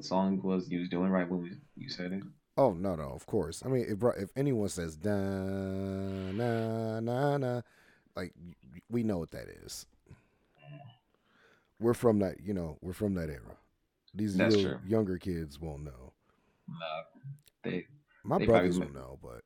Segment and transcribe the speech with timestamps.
[0.00, 2.22] what song was you was doing right when we, you said it.
[2.56, 3.62] Oh no, no, of course.
[3.64, 7.60] I mean, if if anyone says da na na na,
[8.16, 8.32] like
[8.88, 9.84] we know what that is.
[11.78, 13.56] We're from that, you know, we're from that era.
[14.14, 14.78] These That's little true.
[14.86, 16.12] younger kids won't know.
[16.68, 17.02] Nah,
[17.62, 17.86] they.
[18.24, 19.42] My They brothers will know, but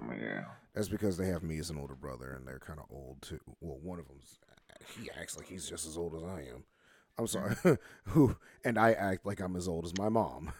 [0.00, 0.46] Oh my god.
[0.74, 3.40] that's because they have me as an older brother, and they're kind of old too.
[3.60, 4.38] Well, one of them's
[4.96, 6.64] he acts like he's just as old as I am.
[7.18, 7.56] I'm sorry,
[8.04, 10.52] who and I act like I'm as old as my mom.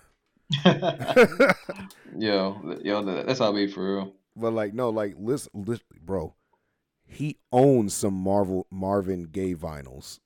[2.18, 4.12] yo, yo, that's how I be for real.
[4.34, 6.34] But like, no, like, listen, listen, bro.
[7.06, 10.20] He owns some Marvel Marvin Gaye vinyls.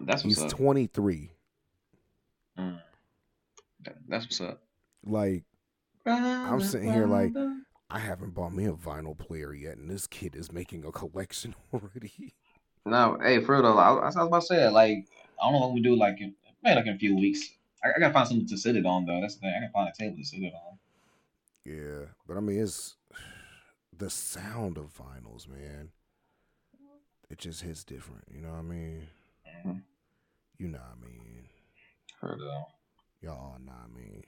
[0.00, 0.50] That's what's He's up.
[0.50, 1.30] 23.
[2.58, 2.80] Mm.
[4.08, 4.60] That's what's up.
[5.04, 5.44] Like,
[6.06, 7.34] I'm sitting here like-
[7.92, 11.56] I haven't bought me a vinyl player yet, and this kid is making a collection
[11.74, 12.34] already.
[12.86, 15.60] No, hey, for real though, I, I was about to say like I don't know
[15.60, 17.40] what we do like in, maybe like in a few weeks.
[17.84, 19.20] I, I gotta find something to sit it on though.
[19.20, 19.54] That's the thing.
[19.56, 20.78] I gotta find a table to sit it on.
[21.64, 22.96] Yeah, but I mean, it's
[23.96, 25.90] the sound of vinyls, man.
[27.28, 28.24] It just hits different.
[28.32, 29.06] You know what I mean?
[29.64, 29.82] Mhm.
[30.58, 31.48] You know what I mean?
[32.20, 32.66] Heard though.
[33.22, 34.24] Y'all know what I mean?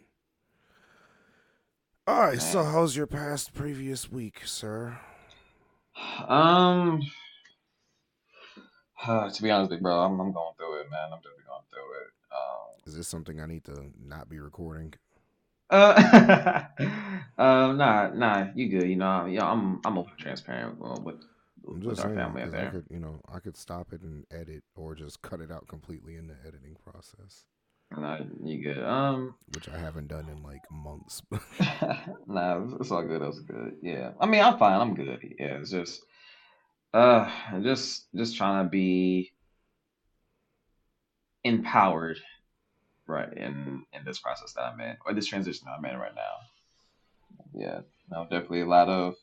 [2.06, 4.98] All right, so how's your past previous week, sir?
[6.26, 7.00] Um,
[9.04, 11.12] to be honest, big bro, I'm, I'm going through it, man.
[11.12, 12.10] I'm definitely going through it.
[12.32, 14.94] Um, Is this something I need to not be recording?
[15.70, 16.64] uh,
[17.38, 18.88] um, nah, nah, you good.
[18.88, 21.22] You know, yeah, I'm, I'm open, transparent uh, with,
[21.66, 22.70] I'm with just our saying family out because I there.
[22.70, 26.16] could, you know, I could stop it and edit, or just cut it out completely
[26.16, 27.44] in the editing process,
[27.96, 28.82] Nah, you good.
[28.82, 31.22] Um, which I haven't done in like months.
[32.26, 33.22] nah, it's, it's all good.
[33.22, 33.76] That's good.
[33.82, 34.80] Yeah, I mean, I'm fine.
[34.80, 35.18] I'm good.
[35.38, 36.02] Yeah, it's just,
[36.94, 37.30] uh,
[37.62, 39.32] just, just trying to be
[41.44, 42.18] empowered,
[43.06, 46.14] right, in in this process that I'm in, or this transition that I'm in right
[46.14, 46.34] now.
[47.54, 47.80] Yeah,
[48.10, 49.14] no, definitely a lot of,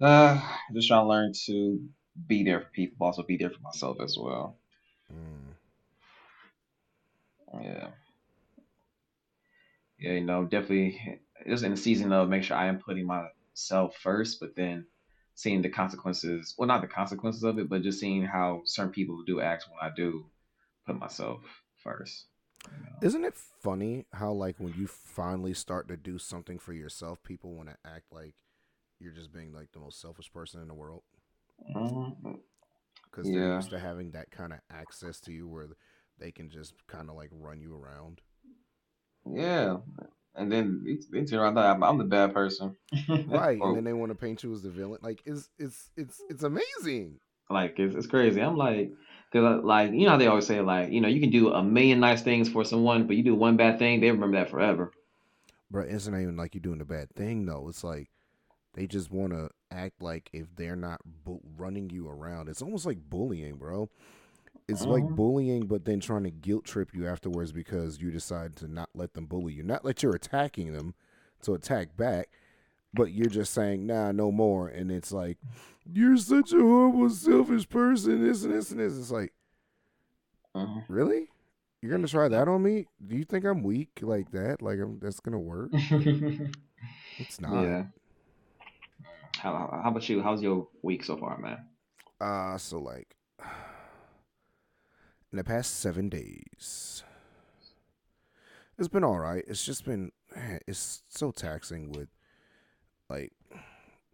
[0.00, 0.40] uh,
[0.74, 1.88] just trying to learn to
[2.26, 4.56] be there for people, also be there for myself as well.
[5.12, 5.54] Mm.
[7.62, 7.88] Yeah.
[9.98, 13.96] Yeah, you know, definitely just in the season of make sure I am putting myself
[13.96, 14.86] first, but then
[15.34, 19.22] seeing the consequences, well, not the consequences of it, but just seeing how certain people
[19.26, 20.26] do act when I do
[20.88, 21.40] put myself
[21.82, 22.26] first.
[22.66, 23.06] you know.
[23.06, 27.54] Isn't it funny how like when you finally start to do something for yourself, people
[27.54, 28.34] want to act like
[28.98, 31.02] you're just being like the most selfish person in the world
[31.74, 32.32] mm-hmm.
[33.04, 33.56] because they're Yeah.
[33.56, 35.68] used to having that kind of access to you where
[36.18, 38.20] they can just kind of like run you around.
[39.30, 39.76] Yeah.
[40.34, 42.76] And then they turn around, I'm, I'm the bad person.
[43.26, 46.22] right and then they want to paint you as the villain like it's it's it's
[46.30, 47.20] it's amazing
[47.50, 48.40] like, it's, it's crazy.
[48.42, 48.92] I'm like,
[49.30, 51.62] because, like, you know how they always say, like, you know, you can do a
[51.62, 54.92] million nice things for someone, but you do one bad thing, they remember that forever.
[55.70, 58.08] Bro, it's not even like you're doing a bad thing though it's like
[58.74, 62.86] they just want to act like if they're not bu- running you around it's almost
[62.86, 63.90] like bullying bro
[64.68, 65.16] it's like Mhm.
[65.16, 69.14] bullying but then trying to guilt trip you afterwards because you decide to not let
[69.14, 70.94] them bully you not that you're attacking them
[71.42, 72.30] to attack back
[72.94, 75.38] but you're just saying nah no more and it's like
[75.90, 79.32] you're such a horrible selfish person this and this and this it's like
[80.56, 80.84] Mhm.
[80.88, 81.28] Really?
[81.82, 82.88] You're gonna try that on me?
[83.06, 84.60] Do you think I'm weak like that?
[84.62, 85.70] Like I'm, that's gonna work?
[87.18, 87.62] It's not.
[87.62, 87.84] Yeah.
[89.38, 90.22] How, how how about you?
[90.22, 91.58] How's your week so far, man?
[92.20, 93.14] Uh so like
[95.30, 97.02] in the past seven days,
[98.78, 99.44] it's been all right.
[99.46, 100.10] It's just been
[100.66, 102.08] it's so taxing with
[103.08, 103.32] like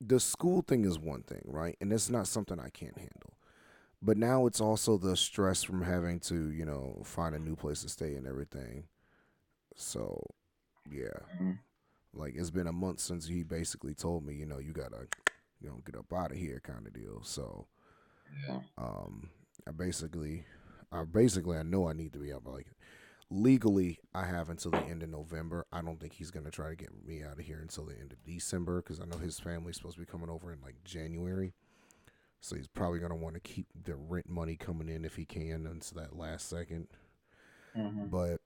[0.00, 1.76] the school thing is one thing, right?
[1.80, 3.34] And it's not something I can't handle.
[4.02, 7.82] But now it's also the stress from having to, you know, find a new place
[7.82, 8.84] to stay and everything.
[9.76, 10.22] So,
[10.90, 11.18] yeah.
[11.40, 11.58] Mhm.
[12.12, 15.08] Like it's been a month since he basically told me, you know, you gotta,
[15.60, 17.22] you know, get up out of here, kind of deal.
[17.22, 17.66] So,
[18.48, 18.60] Yeah.
[18.78, 19.30] um,
[19.66, 20.44] I basically,
[20.92, 22.46] I basically, I know I need to be up.
[22.46, 22.66] Like
[23.34, 25.66] legally, I have until the end of November.
[25.72, 28.12] I don't think he's gonna try to get me out of here until the end
[28.12, 31.52] of December because I know his family's supposed to be coming over in like January.
[32.40, 35.66] So he's probably gonna want to keep the rent money coming in if he can
[35.66, 36.88] until that last second.
[37.74, 38.10] Mhm.
[38.10, 38.40] But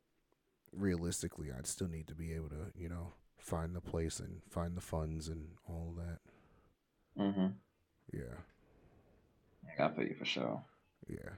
[0.73, 4.77] realistically, I'd still need to be able to, you know, find the place and find
[4.77, 6.21] the funds and all that.
[7.17, 7.55] Mhm.
[8.13, 8.41] Yeah,
[9.79, 10.65] I feel you for sure.
[11.07, 11.37] yeah.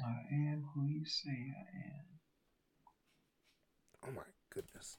[0.00, 2.04] I am who you say I am.
[4.06, 4.98] Oh my goodness.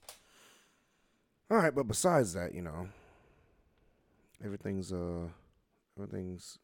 [1.50, 2.88] All right, but besides that, you know,
[4.44, 5.28] everything's uh,
[5.98, 6.58] everything's,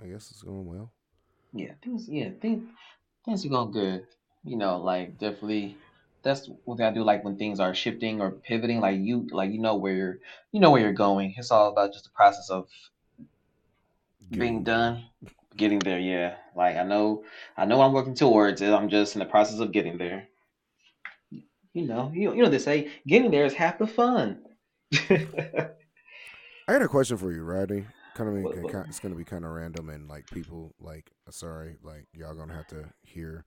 [0.00, 0.92] I guess it's going well.
[1.52, 2.08] Yeah, things.
[2.08, 2.68] Yeah, things.
[3.24, 4.06] Things are going good.
[4.44, 5.76] You know, like definitely.
[6.22, 7.04] That's what I do.
[7.04, 10.18] Like when things are shifting or pivoting, like you, like you know where you're,
[10.52, 11.34] you know where you're going.
[11.36, 12.66] It's all about just the process of
[14.30, 15.04] being done,
[15.56, 15.98] getting there.
[15.98, 17.24] Yeah, like I know,
[17.56, 18.72] I know I'm working towards it.
[18.72, 20.28] I'm just in the process of getting there.
[21.30, 24.42] You know, you, you know they say getting there is half the fun.
[24.92, 27.86] I had a question for you, Rodney.
[28.14, 31.76] Kind of, what, what, it's gonna be kind of random, and like people, like, sorry,
[31.82, 33.44] like y'all gonna have to hear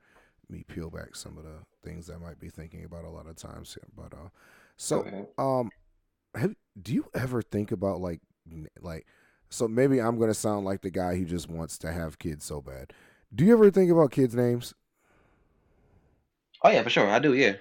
[0.49, 3.37] me peel back some of the things I might be thinking about a lot of
[3.37, 3.73] times.
[3.73, 3.87] Here.
[3.95, 4.29] But uh,
[4.75, 5.27] so ahead.
[5.37, 5.69] um,
[6.35, 8.19] have, do you ever think about like,
[8.81, 9.05] like,
[9.49, 12.61] so maybe I'm gonna sound like the guy who just wants to have kids so
[12.61, 12.93] bad.
[13.33, 14.73] Do you ever think about kids' names?
[16.63, 17.09] Oh yeah, for sure.
[17.09, 17.33] I do.
[17.33, 17.55] Yeah,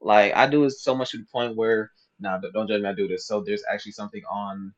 [0.00, 2.88] like I do it so much to the point where now nah, don't judge me.
[2.88, 3.26] I do this.
[3.26, 4.74] So there's actually something on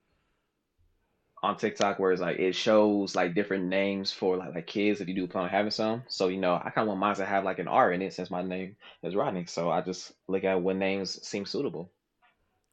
[1.43, 5.09] on TikTok where it's like it shows like different names for like like kids if
[5.09, 6.03] you do plan on having some.
[6.09, 8.13] So you know, I kind of want mine to have like an R in it
[8.15, 9.47] since my name is Rodney.
[9.47, 11.91] So I just look at what names seem suitable.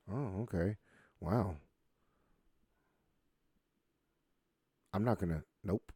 [0.09, 0.77] Oh, okay.
[1.19, 1.57] Wow.
[4.93, 5.43] I'm not gonna.
[5.63, 5.91] Nope.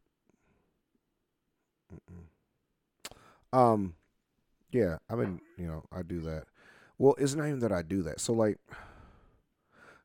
[1.92, 2.24] Mm-mm.
[3.52, 3.94] Um.
[4.72, 4.98] Yeah.
[5.10, 6.44] I mean, you know, I do that.
[6.98, 8.20] Well, it's not even that I do that.
[8.20, 8.58] So like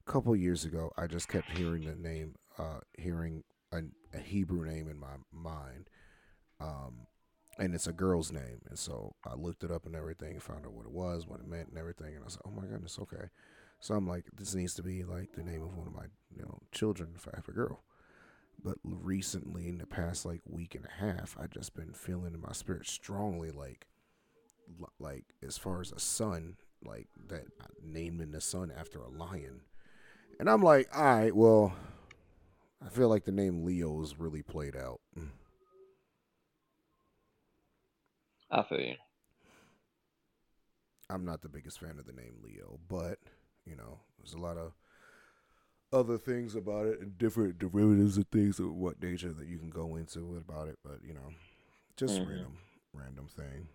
[0.08, 3.82] a couple years ago, I just kept hearing the name, uh, hearing a,
[4.14, 5.90] a Hebrew name in my mind,
[6.62, 7.08] um,
[7.60, 8.62] and it's a girl's name.
[8.70, 11.48] And so I looked it up and everything, found out what it was, what it
[11.48, 12.16] meant, and everything.
[12.16, 13.30] And I said, "Oh my goodness, okay."
[13.82, 16.06] So I'm like, this needs to be like the name of one of my
[16.36, 17.84] you know children if I have a girl.
[18.64, 22.42] But recently, in the past like week and a half, I just been feeling in
[22.42, 23.88] my spirit strongly like
[25.00, 29.62] like as far as a son, like that uh, naming the son after a lion.
[30.40, 31.74] And I'm like, all right, well,
[32.84, 35.00] I feel like the name Leo is really played out.
[35.18, 35.30] Mm.
[38.52, 38.96] I feel you.
[41.10, 43.20] I'm not the biggest fan of the name Leo, but
[43.66, 44.74] you know, there's a lot of
[45.94, 49.70] other things about it and different derivatives of things of what nature that you can
[49.70, 50.78] go into about it.
[50.84, 51.34] But you know,
[51.96, 52.30] just Mm-hmm.
[52.30, 52.58] random,
[52.94, 53.68] random thing.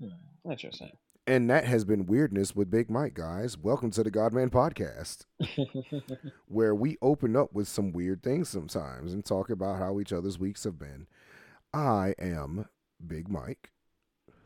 [0.00, 0.50] Hmm.
[0.50, 0.92] Interesting.
[1.28, 3.58] And that has been Weirdness with Big Mike, guys.
[3.58, 5.24] Welcome to the Godman Podcast,
[6.48, 10.38] where we open up with some weird things sometimes and talk about how each other's
[10.38, 11.08] weeks have been.
[11.74, 12.68] I am
[13.04, 13.70] Big Mike.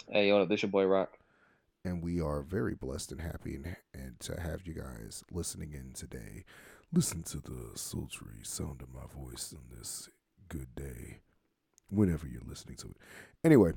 [0.08, 1.18] hey, yo, this your boy Rock.
[1.84, 5.92] And we are very blessed and happy and, and to have you guys listening in
[5.94, 6.44] today.
[6.92, 10.08] Listen to the sultry sound of my voice on this
[10.48, 11.20] good day,
[11.88, 12.96] whenever you're listening to it.
[13.44, 13.72] Anyway,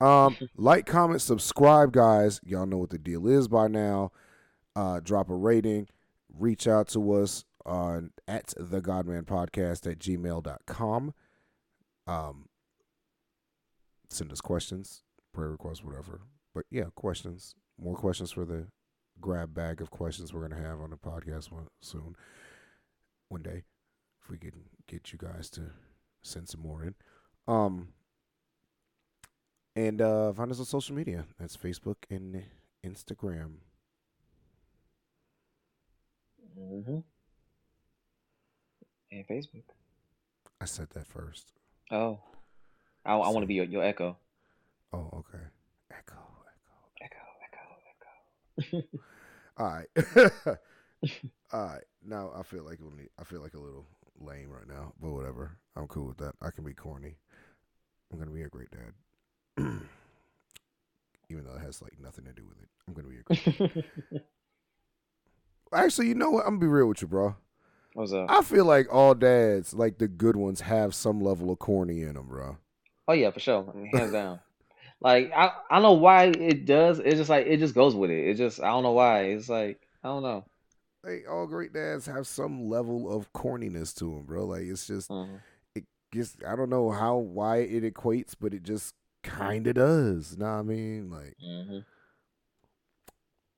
[0.00, 2.40] um, like, comment, subscribe, guys.
[2.44, 4.12] Y'all know what the deal is by now.
[4.74, 5.88] Uh, drop a rating.
[6.38, 11.14] Reach out to us on at the Godman Podcast at gmail.com.
[12.06, 12.48] Um,
[14.08, 16.22] send us questions, prayer requests, whatever.
[16.54, 17.54] But yeah, questions.
[17.78, 18.66] More questions for the
[19.20, 22.16] grab bag of questions we're gonna have on the podcast one soon.
[23.28, 23.62] One day,
[24.22, 24.52] if we can
[24.86, 25.62] get you guys to
[26.22, 26.94] send some more in.
[27.48, 27.88] Um,
[29.74, 31.24] and uh, find us on social media.
[31.38, 32.44] That's Facebook and
[32.84, 33.54] Instagram.
[36.58, 36.98] Mm-hmm.
[39.10, 39.64] And Facebook.
[40.60, 41.52] I said that first.
[41.90, 42.20] Oh,
[43.04, 44.16] I, I want to be your, your echo.
[44.92, 45.44] Oh, okay.
[45.90, 46.16] Echo.
[49.56, 49.86] All right.
[51.52, 51.84] All right.
[52.04, 52.78] Now I feel like
[53.18, 53.86] I feel like a little
[54.20, 55.58] lame right now, but whatever.
[55.76, 56.34] I'm cool with that.
[56.40, 57.16] I can be corny.
[58.12, 58.92] I'm gonna be a great dad.
[61.30, 63.58] Even though it has like nothing to do with it, I'm gonna be a great.
[64.12, 64.22] dad.
[65.74, 66.44] Actually, you know what?
[66.44, 67.36] I'm gonna be real with you, bro.
[67.94, 68.30] What's up?
[68.30, 72.14] I feel like all dads, like the good ones, have some level of corny in
[72.14, 72.58] them, bro.
[73.08, 73.70] Oh yeah, for sure.
[73.72, 74.40] I mean, hands down.
[75.02, 76.98] Like I, I don't know why it does.
[77.00, 78.28] It's just like it just goes with it.
[78.30, 79.24] It just I don't know why.
[79.24, 80.44] It's like I don't know.
[81.04, 84.46] Like all great dads have some level of corniness to them, bro.
[84.46, 85.36] Like it's just Mm-hmm.
[85.74, 90.36] it just I don't know how why it equates, but it just kind of does.
[90.38, 91.10] Know what I mean?
[91.10, 91.78] Like Mm-hmm.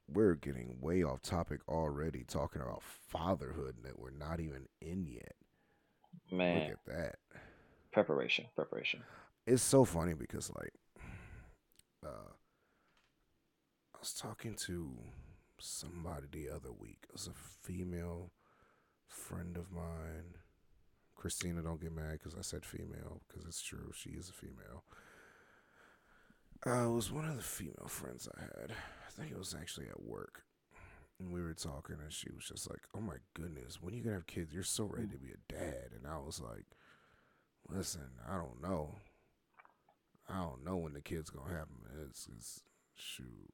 [0.08, 5.34] we're getting way off topic already, talking about fatherhood that we're not even in yet.
[6.30, 7.16] Man, Look at that.
[7.92, 9.04] preparation, preparation.
[9.46, 10.72] It's so funny because like
[12.04, 12.32] uh
[13.94, 14.90] I was talking to
[15.58, 16.98] somebody the other week.
[17.08, 17.32] It was a
[17.66, 18.32] female
[19.08, 20.36] friend of mine.
[21.16, 23.92] Christina, don't get mad because I said female because it's true.
[23.94, 24.84] She is a female.
[26.66, 28.72] Uh, it was one of the female friends I had.
[28.72, 30.44] I think it was actually at work.
[31.20, 34.16] and we were talking, and she was just like, "Oh my goodness, when you gonna
[34.16, 34.52] have kids?
[34.52, 36.66] You're so ready to be a dad." And I was like,
[37.68, 38.96] "Listen, I don't know.
[40.28, 41.76] I don't know when the kids gonna happen.
[42.08, 42.62] It's, it's
[42.94, 43.50] shoot.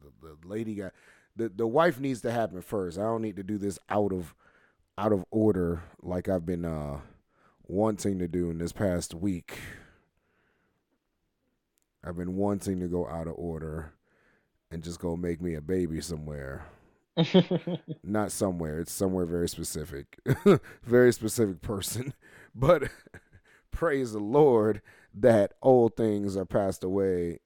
[0.00, 0.92] The, the lady got
[1.36, 2.98] the the wife needs to happen first.
[2.98, 4.34] I don't need to do this out of
[4.98, 7.00] out of order like I've been uh
[7.66, 9.58] wanting to do in this past week.
[12.04, 13.92] I've been wanting to go out of order
[14.70, 16.66] and just go make me a baby somewhere.
[18.02, 18.80] Not somewhere.
[18.80, 20.18] It's somewhere very specific.
[20.82, 22.14] very specific person.
[22.52, 22.90] But
[23.70, 24.82] praise the Lord
[25.14, 27.40] that old things are passed away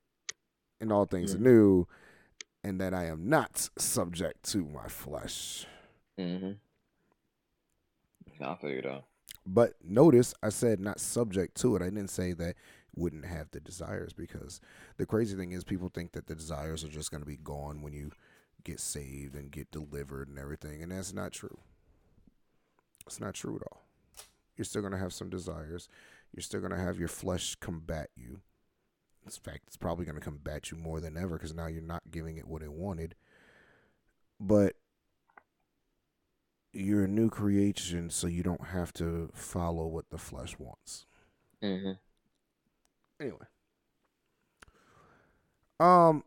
[0.81, 1.37] and all things Mhm.
[1.37, 1.89] are new
[2.63, 5.67] and that I am not subject to my flesh.
[6.19, 6.53] Mm-hmm.
[8.43, 9.05] I you though.
[9.47, 11.83] But notice I said not subject to it.
[11.83, 12.57] I didn't say that
[12.97, 14.61] wouldn't have the desires because
[14.97, 17.83] the crazy thing is people think that the desires are just going to be gone
[17.83, 18.13] when you
[18.63, 20.83] get saved and get delivered and everything.
[20.83, 21.59] And that's not true.
[23.07, 23.83] It's not true at all.
[24.57, 25.89] You're still going to have some desires.
[26.35, 28.41] You're still going to have your flesh combat you.
[29.25, 32.03] In fact, it's probably going to combat you more than ever because now you're not
[32.11, 33.15] giving it what it wanted.
[34.41, 34.75] But
[36.73, 41.07] you're a new creation, so you don't have to follow what the flesh wants.
[41.63, 41.93] Mm-hmm.
[43.21, 43.47] Anyway.
[45.79, 46.25] Um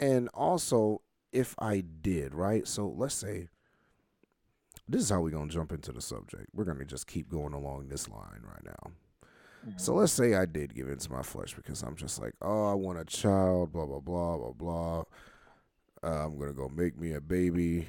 [0.00, 1.02] and also
[1.32, 2.66] if I did, right?
[2.66, 3.48] So let's say
[4.88, 6.46] this is how we're gonna jump into the subject.
[6.54, 8.92] We're gonna just keep going along this line right now.
[9.76, 12.74] So let's say I did give into my flesh because I'm just like, oh, I
[12.74, 15.04] want a child, blah blah blah blah blah.
[16.02, 17.88] Uh, I'm gonna go make me a baby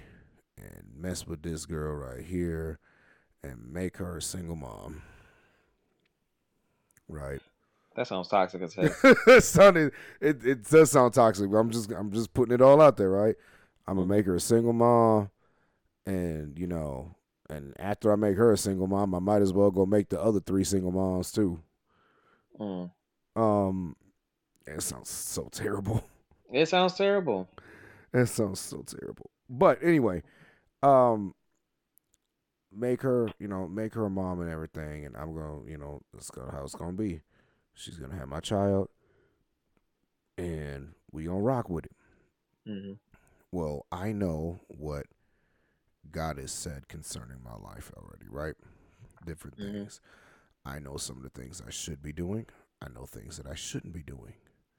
[0.57, 2.79] and mess with this girl right here
[3.43, 5.03] and make her a single mom.
[7.07, 7.41] Right.
[7.95, 8.89] That sounds toxic as hell.
[9.27, 12.81] it sounded it, it does sound toxic, but I'm just I'm just putting it all
[12.81, 13.35] out there, right?
[13.87, 15.29] I'm gonna make her a single mom
[16.09, 17.15] and you know
[17.49, 20.21] and after I make her a single mom, I might as well go make the
[20.21, 21.61] other three single moms too.
[22.59, 22.91] Mm.
[23.35, 23.95] Um
[24.67, 26.03] it sounds so terrible.
[26.51, 27.47] It sounds terrible.
[28.11, 29.29] It sounds so terrible.
[29.47, 30.23] But anyway,
[30.81, 31.35] um
[32.75, 35.77] make her, you know, make her a mom and everything and I'm going to, you
[35.77, 37.21] know, that's gonna how it's gonna be.
[37.75, 38.89] She's gonna have my child
[40.39, 41.95] and we gonna rock with it.
[42.67, 42.93] Mm-hmm.
[43.51, 45.05] Well, I know what
[46.11, 48.55] God has said concerning my life already, right?
[49.25, 49.73] Different Mhm.
[49.73, 50.01] things.
[50.65, 52.47] I know some of the things I should be doing.
[52.81, 54.33] I know things that I shouldn't be doing.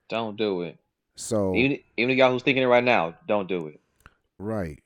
[0.08, 0.78] Don't do it.
[1.16, 3.80] So Even even the guy who's thinking it right now, don't do it.
[4.38, 4.82] Right.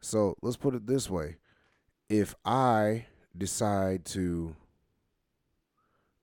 [0.00, 1.36] So let's put it this way.
[2.08, 4.54] If I decide to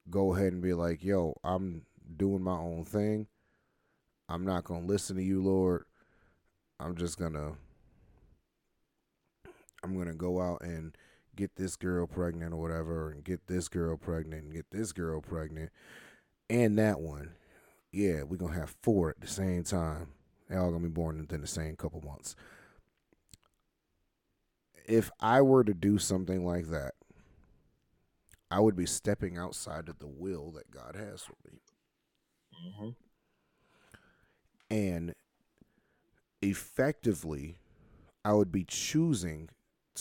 [0.09, 3.27] go ahead and be like, yo, I'm doing my own thing,
[4.27, 5.85] I'm not going to listen to you, Lord.
[6.79, 7.53] I'm just going to
[9.83, 10.95] I'm going to go out and
[11.35, 15.21] get this girl pregnant or whatever and get this girl pregnant and get this girl
[15.21, 15.71] pregnant
[16.49, 17.31] and that one.
[17.91, 20.09] Yeah, we're going to have four at the same time.
[20.47, 22.35] They're all going to be born within the same couple months
[24.89, 26.95] if I were to do something like that,
[28.49, 31.59] I would be stepping outside of the will that God has for me.
[32.67, 32.89] Mm-hmm.
[34.71, 35.15] And
[36.41, 37.59] effectively,
[38.25, 39.49] I would be choosing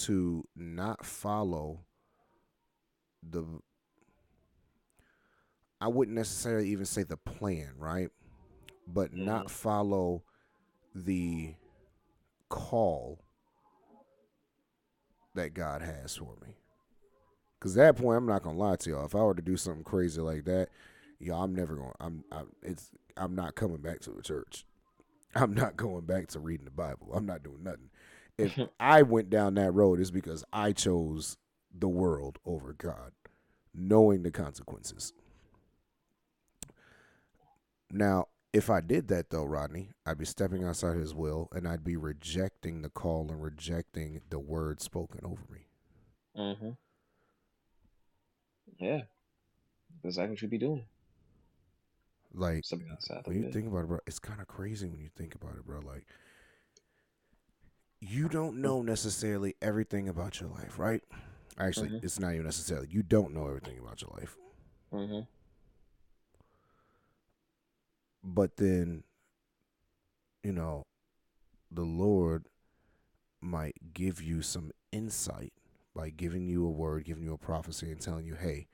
[0.04, 1.80] to not follow
[3.22, 3.44] the.
[5.80, 8.10] I wouldn't necessarily even say the plan, right?
[8.86, 9.50] But not Mhm.
[9.50, 10.24] follow
[10.94, 11.54] the
[12.48, 13.24] call
[15.34, 16.56] that God has for me.
[17.60, 19.04] Cause at that point, I'm not gonna lie to y'all.
[19.04, 20.68] If I were to do something crazy like that,
[21.18, 24.64] y'all, I'm never gonna—I'm—I'm—it's—I'm not coming back to the church.
[25.34, 27.12] I'm not going back to reading the Bible.
[27.12, 27.90] I'm not doing nothing.
[28.38, 31.36] If I went down that road, it's because I chose
[31.76, 33.12] the world over God,
[33.74, 35.12] knowing the consequences.
[37.90, 41.84] Now, if I did that though, Rodney, I'd be stepping outside His will, and I'd
[41.84, 45.66] be rejecting the call and rejecting the word spoken over me.
[46.36, 46.70] Mm-hmm.
[48.78, 49.02] Yeah.
[50.02, 50.86] That's exactly what you'd be doing.
[52.34, 53.52] Like Something outside the when you bit.
[53.52, 55.80] think about it, bro, it's kind of crazy when you think about it, bro.
[55.80, 56.06] Like
[58.00, 61.02] you don't know necessarily everything about your life, right?
[61.58, 62.04] Actually, Mhm.
[62.04, 62.88] it's not even necessarily.
[62.90, 64.36] You don't know everything about your life,
[64.92, 65.20] Mm-hmm.
[68.22, 69.02] but then,
[70.42, 70.86] you know,
[71.70, 72.46] the Lord
[73.40, 75.52] might give you some insight
[75.94, 78.68] by giving you a word, giving you a prophecy, and telling you, "Hey,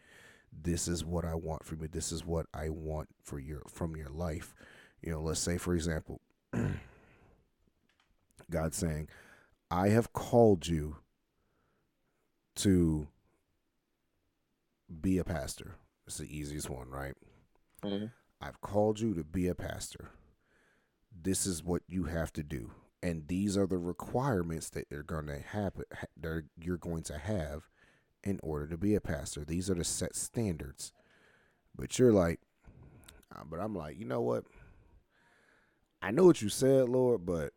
[0.52, 1.88] this is what I want from you.
[1.88, 4.54] This is what I want for your from your life."
[5.02, 6.21] You know, let's say, for example,
[8.50, 9.08] God saying,
[9.70, 10.96] I have called you
[12.56, 13.08] to
[15.00, 15.76] be a pastor.
[16.06, 17.14] It's the easiest one, right?
[17.82, 18.12] Mhm.
[18.40, 20.10] I've called you to be a pastor.
[21.10, 22.72] This is what you have to do.
[23.02, 25.84] And these are the requirements that they're going to happen
[26.16, 27.68] that you're going to have
[28.22, 29.44] in order to be a pastor.
[29.44, 30.92] These are the set standards.
[31.74, 32.40] But you're like,
[33.34, 34.44] uh, but I'm like, you know what?
[36.00, 37.52] I know what you said, Lord, but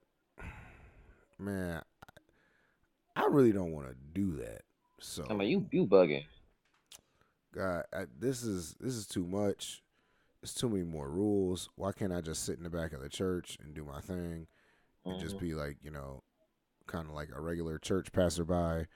[1.39, 1.81] man,
[3.15, 4.61] I, I really don't want to do that.
[4.99, 6.25] So I'm like, you you bugging.
[7.53, 9.81] God, I, this is this is too much.
[10.43, 11.69] It's too many more rules.
[11.75, 14.47] Why can't I just sit in the back of the church and do my thing
[15.05, 15.39] and just Mhm.
[15.39, 16.23] be like, you know,
[16.85, 18.87] kind of like a regular church passerby,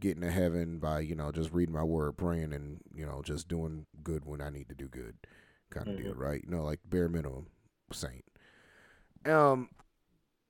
[0.00, 3.48] getting to heaven by, you know, just reading my word, praying, and you know, just
[3.48, 5.16] doing good when I need to do good,
[5.70, 6.42] kind of deal, right?
[6.44, 7.48] You know, like bare minimum
[7.92, 8.24] saint.
[9.26, 9.68] Um,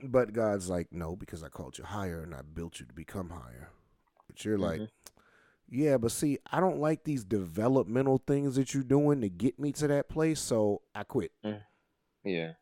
[0.03, 3.31] but God's like, no, because I called you higher and I built you to become
[3.31, 3.71] higher.
[4.27, 4.91] But you're like, Mhm.
[5.69, 9.73] yeah, but see, I don't like these developmental things that you're doing to get me
[9.73, 11.33] to that place, so I quit.
[12.25, 12.55] Yeah.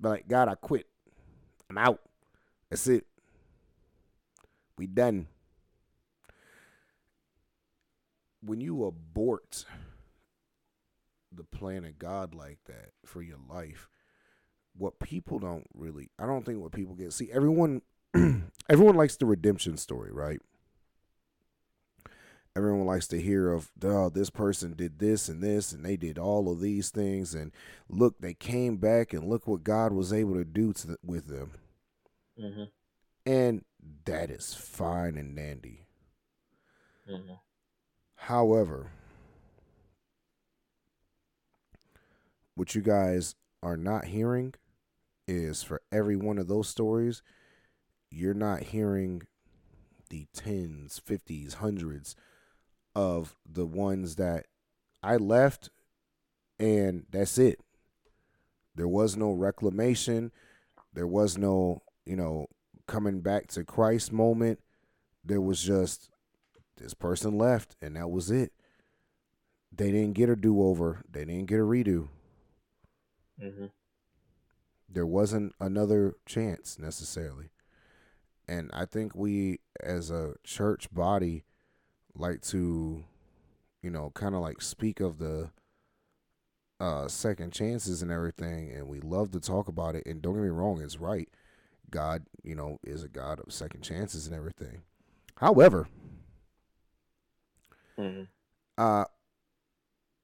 [0.00, 0.86] But like, God, I quit.
[1.70, 2.00] I'm out.
[2.70, 3.06] That's it.
[4.76, 5.28] We done.
[8.42, 9.64] When you abort
[11.32, 13.88] the plan of God like that for your life,
[14.76, 17.12] what people don't really, I don't think what people get.
[17.12, 17.82] See, everyone,
[18.68, 20.40] everyone likes the redemption story, right?
[22.56, 26.18] Everyone likes to hear of, oh, this person did this and this, and they did
[26.18, 27.50] all of these things, and
[27.88, 31.52] look, they came back, and look what God was able to do to, with them.
[32.38, 32.70] Mhm.
[33.26, 33.64] And
[34.04, 35.86] that is fine and dandy.
[37.08, 37.40] Mhm.
[38.14, 38.92] However,
[42.54, 44.54] what you guys are not hearing
[45.26, 47.22] is for every one of those stories,
[48.10, 49.22] you're not hearing
[50.10, 52.16] the tens, fifties, hundreds
[52.94, 54.46] of the ones that
[55.02, 55.70] I left
[56.58, 57.60] and that's it.
[58.74, 60.32] There was no reclamation.
[60.92, 62.46] There was no, you know,
[62.86, 64.60] coming back to Christ moment.
[65.24, 66.10] There was just
[66.76, 68.52] this person left and that was it.
[69.70, 71.02] They didn't get a do over.
[71.10, 72.08] They didn't get a redo.
[73.38, 73.70] Mhm.
[74.94, 77.50] There wasn't another chance necessarily.
[78.46, 81.44] And I think we as a church body
[82.14, 83.04] like to,
[83.82, 85.50] you know, kind of like speak of the
[86.80, 90.42] uh second chances and everything and we love to talk about it and don't get
[90.42, 91.28] me wrong, it's right.
[91.90, 94.82] God, you know, is a God of second chances and everything.
[95.36, 95.88] However,
[97.98, 98.28] Mhm.
[98.78, 99.04] uh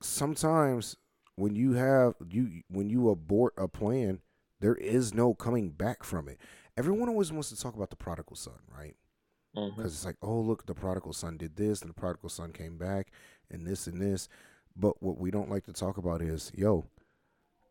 [0.02, 0.96] sometimes
[1.36, 4.20] when you have you when you abort a plan
[4.60, 6.38] there is no coming back from it.
[6.76, 8.96] Everyone always wants to talk about the prodigal son right?
[9.56, 9.76] Mm-hmm.
[9.76, 12.78] Because it's like oh look the prodigal son did this and the prodigal son came
[12.78, 13.10] back
[13.50, 14.28] and this and this.
[14.76, 16.86] But what we don't like to talk about is yo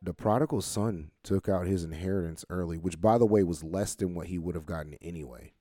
[0.01, 4.13] the prodigal son took out his inheritance early which by the way was less than
[4.15, 5.53] what he would have gotten anyway.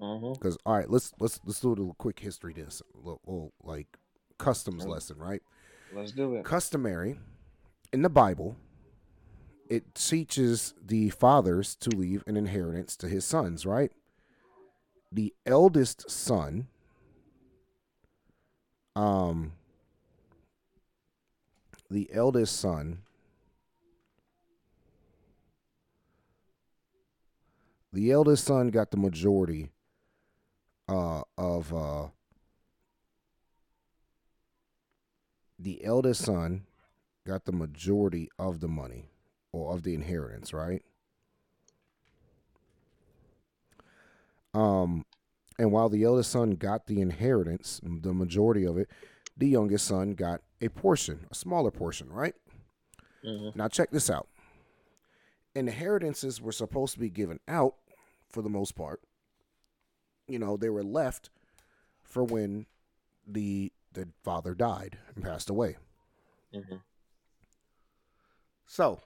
[0.00, 0.34] Mm-hmm.
[0.34, 3.86] Because all right let's let's let's do a little quick history this little, little, like
[4.38, 4.92] customs Right.
[4.92, 5.42] lesson right?
[5.92, 6.44] Let's do it.
[6.44, 7.18] customary
[7.92, 8.56] in the Bible,
[9.68, 13.92] it teaches the fathers to leave an inheritance to his sons, right?
[15.12, 16.68] The eldest son,
[18.96, 19.52] um,
[21.90, 23.00] the eldest son,
[27.92, 29.70] the eldest son got the majority
[30.88, 32.08] uh, of uh,
[35.58, 36.64] the eldest son
[37.26, 39.10] got the majority of the money
[39.52, 40.82] or of the inheritance, right?
[44.54, 45.04] Um,
[45.58, 48.88] and while the eldest son got the inheritance, the majority of it,
[49.36, 52.34] the youngest son got a portion, a smaller portion, right?
[53.24, 53.54] Mhm.
[53.54, 54.28] Now, check this out.
[55.54, 57.76] Inheritances were supposed to be given out
[58.28, 59.02] for the most part.
[60.26, 61.30] You know, they were left
[62.02, 62.66] for when
[63.26, 65.76] the the father died and passed away.
[66.52, 66.82] Mhm.
[68.66, 69.00] So,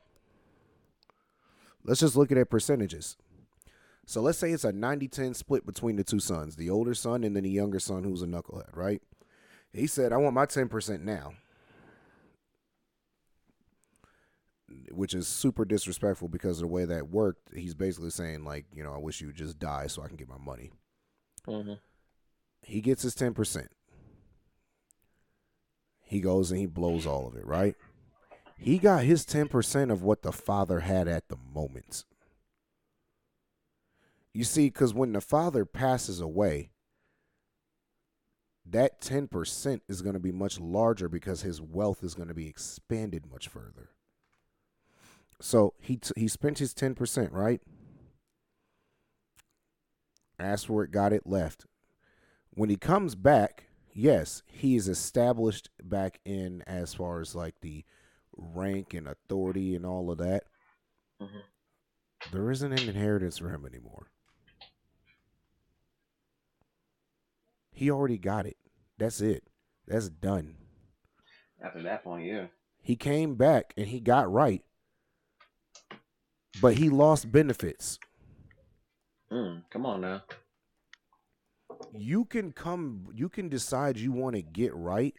[1.85, 3.17] let's just look at it percentages.
[4.05, 7.23] So, let's say it's a 90 10 split between the two sons, the older son
[7.25, 9.01] and then the younger son who's a knucklehead, right?
[9.73, 11.35] He said, I want my 10% now.
[14.91, 17.55] Which is super disrespectful because of the way that worked.
[17.55, 20.17] He's basically saying, like, you know, I wish you would just die so I can
[20.17, 20.71] get my money.
[21.47, 21.79] Mhm.
[22.63, 23.69] He gets his 10%.
[26.01, 27.77] He goes and he blows all of it, right?
[28.63, 32.05] He got his 10% of what the father had at the moment.
[34.33, 36.71] You see, because when the father passes away,
[38.65, 42.47] that 10% is going to be much larger because his wealth is going to be
[42.47, 43.91] expanded much further.
[45.41, 47.61] So he t- he spent his 10%, right?
[50.39, 51.67] Asked for it, got it, left.
[52.55, 57.85] When he comes back, yes, he is established back in as far as like the
[58.37, 60.45] rank and authority and all of that.
[61.21, 61.39] Mm-hmm.
[62.33, 64.09] There isn't an inheritance for him anymore.
[67.73, 68.57] He already got it.
[68.99, 69.45] That's it.
[69.87, 70.57] That's done.
[71.63, 72.47] After that point, yeah.
[72.81, 74.63] He came back and he got right,
[76.61, 77.99] but he lost benefits.
[79.33, 80.23] Mm, come on now.
[81.97, 83.09] You can come.
[83.15, 85.15] You can decide you want to get right.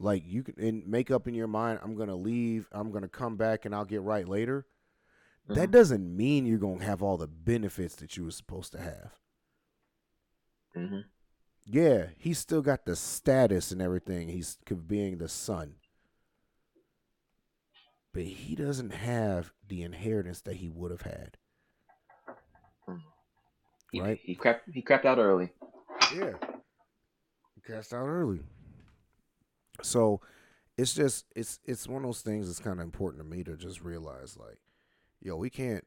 [0.00, 2.68] Like you can and make up in your mind, I'm gonna leave.
[2.72, 4.66] I'm gonna come back and I'll get right later.
[5.44, 5.60] Mm-hmm.
[5.60, 9.12] That doesn't mean you're gonna have all the benefits that you were supposed to have.
[10.74, 11.00] Mm-hmm.
[11.66, 14.28] Yeah, he's still got the status and everything.
[14.28, 15.74] He's being the son.
[18.14, 21.36] But he doesn't have the inheritance that he would have had.
[23.92, 24.18] He, right?
[24.22, 25.52] He crapped he crapped out early.
[26.14, 26.32] Yeah.
[27.54, 28.40] He cast out early.
[29.82, 30.20] So
[30.76, 33.56] it's just it's it's one of those things that's kind of important to me to
[33.56, 34.58] just realize like,
[35.20, 35.84] yo, we can't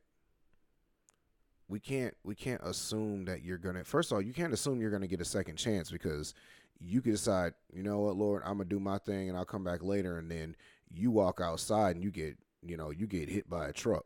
[1.67, 4.91] we can't we can't assume that you're gonna first of all you can't assume you're
[4.91, 6.34] gonna get a second chance because
[6.79, 9.63] you can decide you know what lord i'm gonna do my thing and i'll come
[9.63, 10.53] back later and then
[10.93, 14.06] you walk outside and you get you know you get hit by a truck.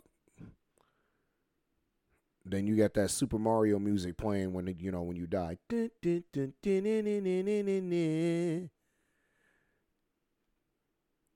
[2.45, 5.57] Then you got that super mario music playing when you know when you die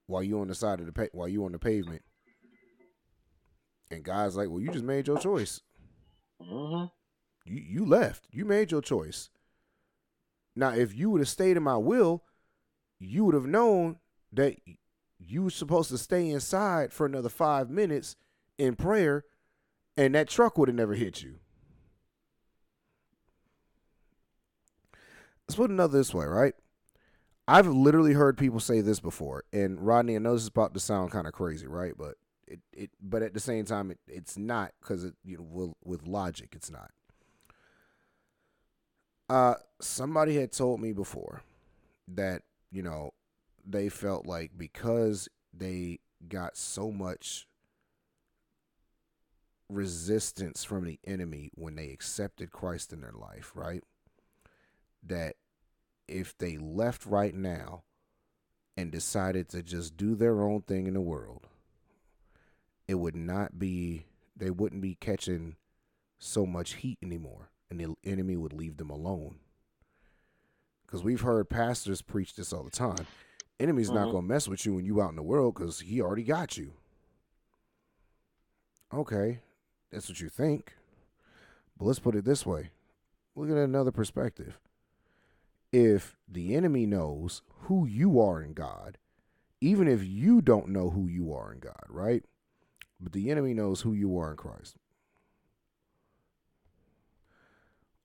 [0.08, 2.02] while you on the side of the pa- while you on the pavement
[3.90, 5.62] and guys like well you just made your choice
[6.42, 6.86] Mm-hmm.
[7.46, 8.26] You you left.
[8.32, 9.30] You made your choice.
[10.56, 12.24] Now, if you would have stayed in my will,
[13.00, 13.98] you would have known
[14.34, 14.58] that
[15.18, 18.16] you were supposed to stay inside for another five minutes
[18.58, 19.24] in prayer,
[19.96, 21.36] and that truck would have never hit you.
[25.48, 26.54] Let's put another this way, right?
[27.48, 30.80] I've literally heard people say this before, and Rodney, I know this is about to
[30.80, 31.94] sound kind of crazy, right?
[31.98, 32.16] But
[32.48, 35.78] it, it but at the same time it, it's not because it you know will,
[35.84, 36.92] with logic it's not
[39.30, 41.42] uh somebody had told me before
[42.08, 43.12] that you know
[43.66, 47.48] they felt like because they got so much
[49.70, 53.84] resistance from the enemy when they accepted Christ in their life, right?
[55.04, 55.36] That
[56.08, 57.84] if they left right now
[58.78, 61.48] and decided to just do their own thing in the world,
[62.88, 65.56] it would not be they wouldn't be catching
[66.20, 69.36] so much heat anymore and the enemy would leave them alone.
[70.86, 73.08] Because we've heard pastors preach this all the time.
[73.60, 74.12] Enemy's not mm-hmm.
[74.12, 76.58] going to mess with you when you out in the world because he already got
[76.58, 76.74] you.
[78.94, 79.40] Okay
[79.92, 80.74] that's what you think.
[81.78, 82.72] But let's put it this way.
[83.36, 84.60] Look at another perspective
[85.72, 88.98] if the enemy knows who you are in god
[89.62, 92.24] even if you don't know who you are in god right
[93.02, 94.76] but the enemy knows who you are in Christ.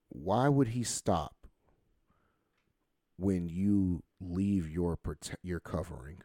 [0.09, 1.35] Why would he stop
[3.17, 6.23] when you leave your prote- your covering?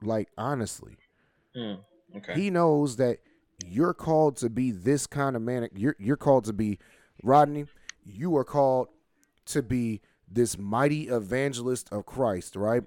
[0.00, 0.96] Like honestly,
[1.54, 1.78] mm,
[2.16, 2.34] okay.
[2.34, 3.18] he knows that
[3.64, 5.68] you're called to be this kind of man.
[5.74, 6.78] You're you're called to be
[7.22, 7.66] Rodney.
[8.04, 8.88] You are called
[9.46, 12.82] to be this mighty evangelist of Christ, right?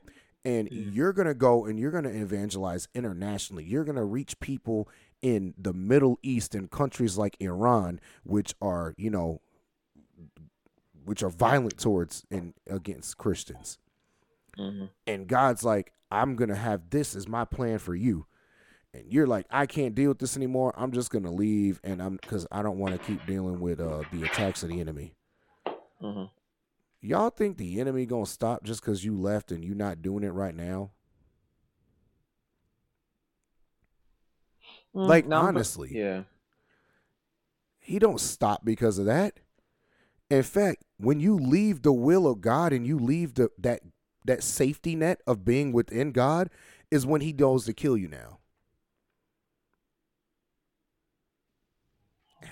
[0.45, 0.95] and mm.
[0.95, 3.63] you're going to go and you're going to evangelize internationally.
[3.63, 4.89] You're going to reach people
[5.21, 9.41] in the Middle East and countries like Iran, which are, you know,
[11.03, 13.77] which are violent towards and against Christians.
[14.57, 14.85] Mm-hmm.
[15.07, 18.25] And God's like, I'm going to have this as my plan for you.
[18.93, 20.73] And you're like, I can't deal with this anymore.
[20.75, 21.79] I'm just going to leave.
[21.83, 24.79] And I'm because I don't want to keep dealing with uh, the attacks of the
[24.79, 25.13] enemy.
[26.01, 26.25] Mm-hmm.
[27.01, 30.29] Y'all think the enemy gonna stop just because you left and you're not doing it
[30.29, 30.91] right now?
[34.93, 36.23] Mm, like no, honestly, yeah,
[37.79, 39.39] he don't stop because of that.
[40.29, 43.81] In fact, when you leave the will of God and you leave the that
[44.25, 46.49] that safety net of being within God,
[46.91, 48.38] is when he goes to kill you now.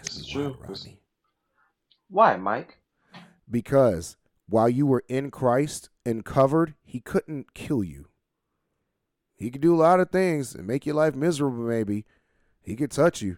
[0.04, 0.58] This is true.
[0.66, 0.76] Why,
[2.10, 2.80] why, Mike?
[3.50, 8.08] Because while you were in Christ and covered, he couldn't kill you.
[9.36, 12.06] He could do a lot of things and make your life miserable, maybe.
[12.62, 13.38] He could touch you.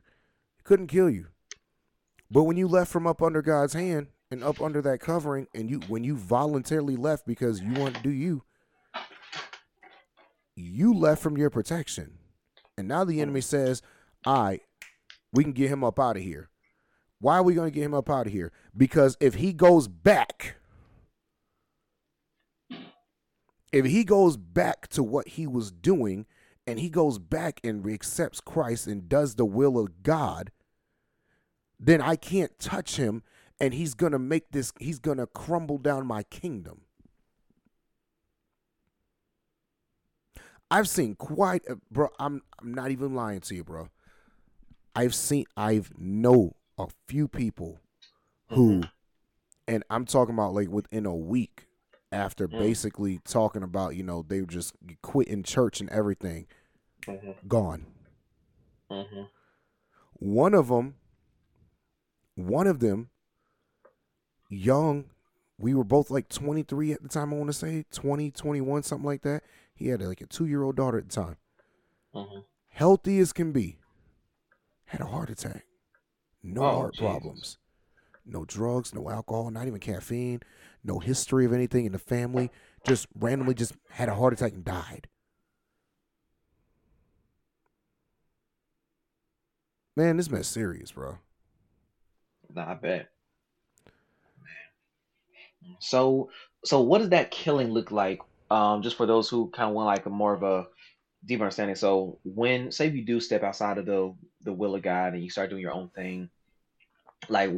[0.58, 1.28] He couldn't kill you.
[2.32, 5.70] But when you left from up under God's hand and up under that covering, and
[5.70, 8.44] you when you voluntarily left because you want to do you,
[10.56, 12.20] you left from your protection.
[12.78, 13.82] And now the enemy says,
[14.26, 14.62] All right,
[15.32, 16.50] we can get him up out of here.
[17.20, 18.52] Why are we going to get him up out of here?
[18.76, 20.56] Because if he goes back,
[23.72, 26.26] if he goes back to what he was doing
[26.66, 30.52] and he goes back and accepts Christ and does the will of God,
[31.80, 33.24] then I can't touch him
[33.60, 36.82] and he's going to make this, he's going to crumble down my kingdom.
[40.72, 42.10] I've seen quite, a, bro.
[42.20, 43.90] I'm I'm not even lying to you, bro.
[45.00, 47.80] I've seen, I've know a few people
[48.50, 48.90] who, mm-hmm.
[49.66, 51.68] and I'm talking about like within a week
[52.12, 52.60] after mm-hmm.
[52.60, 56.48] basically talking about, you know, they just quitting church and everything,
[57.04, 57.32] mm-hmm.
[57.48, 57.86] gone.
[58.92, 59.22] Mm-hmm.
[60.16, 60.96] One of them,
[62.36, 63.10] one of them,
[64.50, 65.06] young,
[65.58, 69.06] we were both like 23 at the time, I want to say 20, 21, something
[69.06, 69.44] like that.
[69.74, 71.38] He had like a two year old daughter at the time.
[72.14, 72.40] Mm-hmm.
[72.68, 73.79] Healthy as can be.
[74.90, 75.66] Had a heart attack.
[76.42, 77.06] No oh, heart Jesus.
[77.06, 77.58] problems.
[78.26, 80.42] No drugs, no alcohol, not even caffeine,
[80.84, 82.50] no history of anything in the family.
[82.88, 85.08] Just randomly just had a heart attack and died.
[89.96, 91.20] Man, this man's serious, bro.
[92.56, 93.10] Nah, I bet.
[95.78, 96.32] So,
[96.66, 99.86] so what does that killing look like um, just for those who kind of want
[99.86, 100.66] like a more of a
[101.26, 101.76] deeper understanding.
[101.76, 105.24] So when say if you do step outside of the the will of God and
[105.24, 106.30] you start doing your own thing,
[107.28, 107.52] like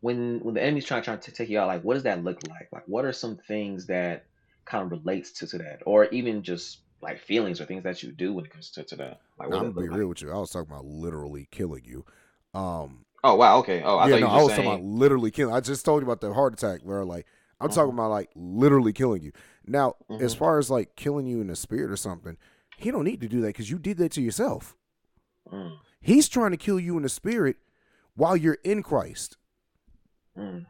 [0.00, 2.40] when when the enemy's trying trying to take you out, like what does that look
[2.48, 2.68] like?
[2.72, 4.24] Like what are some things that
[4.64, 8.12] kind of relates to, to that, or even just like feelings or things that you
[8.12, 9.20] do when it comes to, to that?
[9.38, 9.98] Like I'm gonna be like?
[9.98, 10.32] real with you.
[10.32, 12.04] I was talking about literally killing you.
[12.54, 13.04] Um.
[13.22, 13.58] Oh wow.
[13.58, 13.82] Okay.
[13.82, 14.18] Oh, I yeah.
[14.18, 14.64] no, I was saying...
[14.64, 15.54] talking about literally killing.
[15.54, 17.26] I just told you about the heart attack where like
[17.60, 17.74] I'm uh-huh.
[17.74, 19.32] talking about like literally killing you.
[19.66, 20.22] Now, mm-hmm.
[20.22, 22.36] as far as like killing you in the spirit or something,
[22.76, 24.76] he don't need to do that because you did that to yourself.
[25.52, 25.78] Mm.
[26.00, 27.56] He's trying to kill you in the spirit
[28.14, 29.36] while you're in Christ.
[30.38, 30.66] Mm.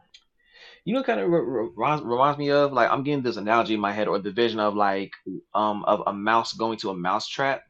[0.83, 3.91] You know, kind of reminds, reminds me of like I'm getting this analogy in my
[3.91, 5.11] head or the vision of like
[5.53, 7.63] um of a mouse going to a mouse trap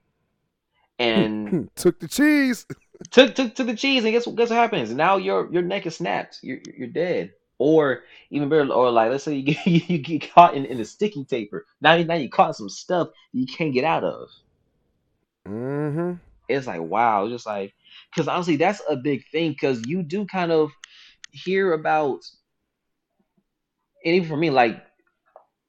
[0.99, 2.65] and took the cheese.
[3.11, 4.91] took took to the cheese and guess what guess what happens?
[4.91, 6.39] Now your your neck is snapped.
[6.41, 7.31] You're you're dead.
[7.57, 10.85] Or even better, or like let's say you get you get caught in, in a
[10.85, 11.65] sticky taper.
[11.81, 14.29] Now now you caught some stuff you can't get out of.
[15.47, 16.13] Mm-hmm.
[16.49, 17.73] It's like wow, it's just like
[18.11, 20.71] because honestly that's a big thing because you do kind of
[21.31, 22.29] hear about,
[24.03, 24.83] and even for me, like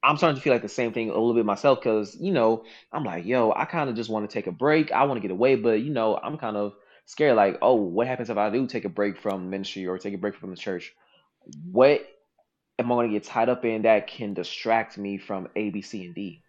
[0.03, 2.65] I'm starting to feel like the same thing a little bit myself because you know
[2.91, 4.91] I'm like yo, I kind of just want to take a break.
[4.91, 6.73] I want to get away, but you know I'm kind of
[7.05, 10.13] scared like oh, what happens if I do take a break from ministry or take
[10.13, 10.93] a break from the church?
[11.71, 12.01] What
[12.79, 15.81] am I going to get tied up in that can distract me from A, B,
[15.81, 16.43] C, and D?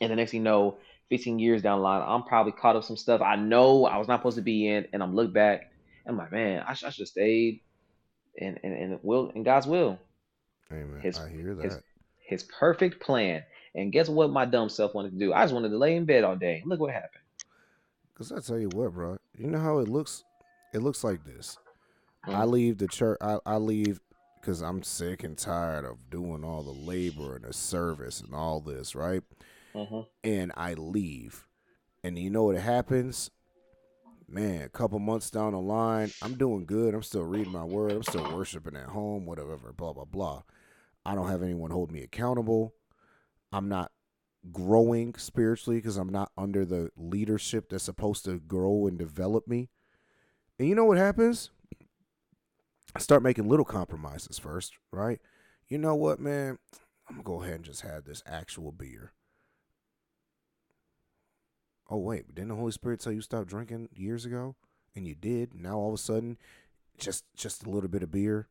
[0.00, 0.78] And the next thing you know,
[1.10, 4.08] 15 years down the line, I'm probably caught up some stuff I know I was
[4.08, 5.72] not supposed to be in, and I'm look back,
[6.04, 7.60] and I'm like, man, I, sh- I should have stayed
[8.36, 9.98] in, in, in will in God's will.
[10.72, 11.00] Amen.
[11.00, 11.64] His, I hear that.
[11.64, 11.78] His,
[12.18, 13.42] his perfect plan.
[13.74, 15.32] And guess what my dumb self wanted to do?
[15.32, 16.62] I just wanted to lay in bed all day.
[16.64, 17.22] Look what happened.
[18.16, 19.16] Cause I tell you what, bro.
[19.36, 20.24] You know how it looks?
[20.74, 21.56] It looks like this.
[22.26, 22.36] Mm-hmm.
[22.36, 23.16] I leave the church.
[23.20, 24.00] I, I leave
[24.40, 28.60] because I'm sick and tired of doing all the labor and the service and all
[28.60, 29.22] this, right?
[29.74, 30.00] Mm-hmm.
[30.24, 31.46] And I leave.
[32.02, 33.30] And you know what happens?
[34.26, 36.94] Man, a couple months down the line, I'm doing good.
[36.94, 37.92] I'm still reading my word.
[37.92, 40.42] I'm still worshiping at home, whatever, blah, blah, blah.
[41.04, 42.74] I don't have anyone hold me accountable.
[43.52, 43.90] I'm not
[44.52, 49.68] growing spiritually because I'm not under the leadership that's supposed to grow and develop me.
[50.58, 51.50] And you know what happens?
[52.98, 55.20] Start making little compromises first, right?
[55.68, 56.58] You know what, man?
[57.08, 59.12] I'm gonna go ahead and just have this actual beer.
[61.88, 64.54] Oh wait, didn't the Holy Spirit tell you stop drinking years ago?
[64.94, 65.54] And you did.
[65.54, 66.38] Now all of a sudden,
[66.98, 68.48] just just a little bit of beer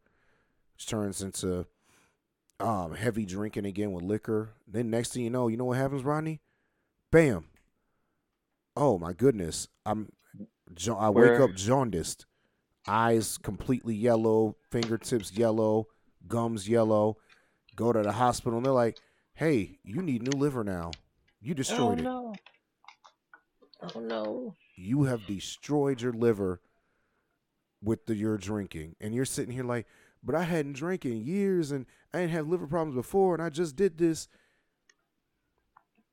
[0.85, 1.65] turns into
[2.59, 4.51] um, heavy drinking again with liquor.
[4.67, 6.41] Then next thing you know, you know what happens, Rodney?
[7.11, 7.45] Bam.
[8.75, 10.11] Oh my goodness, I'm.
[10.87, 12.25] I wake up jaundiced
[12.87, 15.87] eyes completely yellow, fingertips yellow,
[16.27, 17.17] gums yellow.
[17.75, 18.97] Go to the hospital and they're like,
[19.33, 20.91] "Hey, you need new liver now.
[21.41, 22.05] You destroyed it.
[22.05, 22.33] oh, no.
[22.33, 22.39] it."
[23.81, 24.55] Oh no!
[24.75, 26.59] You have destroyed your liver
[27.81, 29.87] with the your drinking, and you're sitting here like,
[30.21, 33.49] "But I hadn't drank in years, and I didn't have liver problems before, and I
[33.49, 34.27] just did this."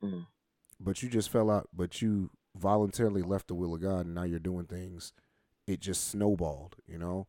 [0.02, 0.26] Mm.
[0.78, 1.68] But you just fell out.
[1.72, 5.12] But you voluntarily left the will of God and now you're doing things,
[5.66, 7.26] it just snowballed, you know?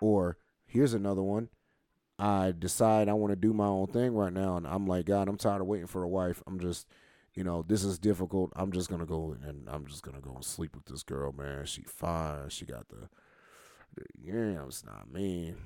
[0.00, 1.48] Or here's another one.
[2.18, 5.28] I decide I want to do my own thing right now and I'm like, God,
[5.28, 6.42] I'm tired of waiting for a wife.
[6.46, 6.86] I'm just
[7.34, 8.50] you know, this is difficult.
[8.56, 11.66] I'm just gonna go and I'm just gonna go and sleep with this girl, man.
[11.66, 12.48] She fine.
[12.48, 13.08] She got the,
[13.94, 15.56] the yams, not man.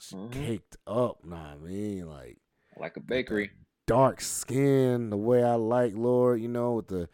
[0.00, 0.30] She Mhm.
[0.32, 2.06] caked up, nah, man.
[2.08, 2.38] Like
[2.76, 3.50] Like a bakery.
[3.86, 6.42] dark skin, the way I like, Lord.
[6.42, 7.08] You know, with the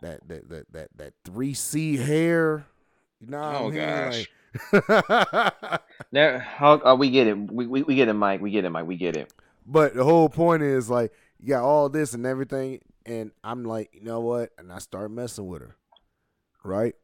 [0.00, 2.66] that that that that that three C hair.
[3.20, 3.76] You know what Oh, I mean?
[3.76, 4.28] gosh.
[4.72, 4.72] Like,
[6.12, 7.34] There, how, uh, we get it.
[7.34, 8.40] We, we we get it, Mike.
[8.40, 8.86] We get it, Mike.
[8.86, 9.32] We get it.
[9.66, 13.90] but the whole point is like you got all this and everything, and I'm like,
[13.94, 14.50] you know what?
[14.58, 15.76] And I start messing with her,
[16.64, 16.94] right?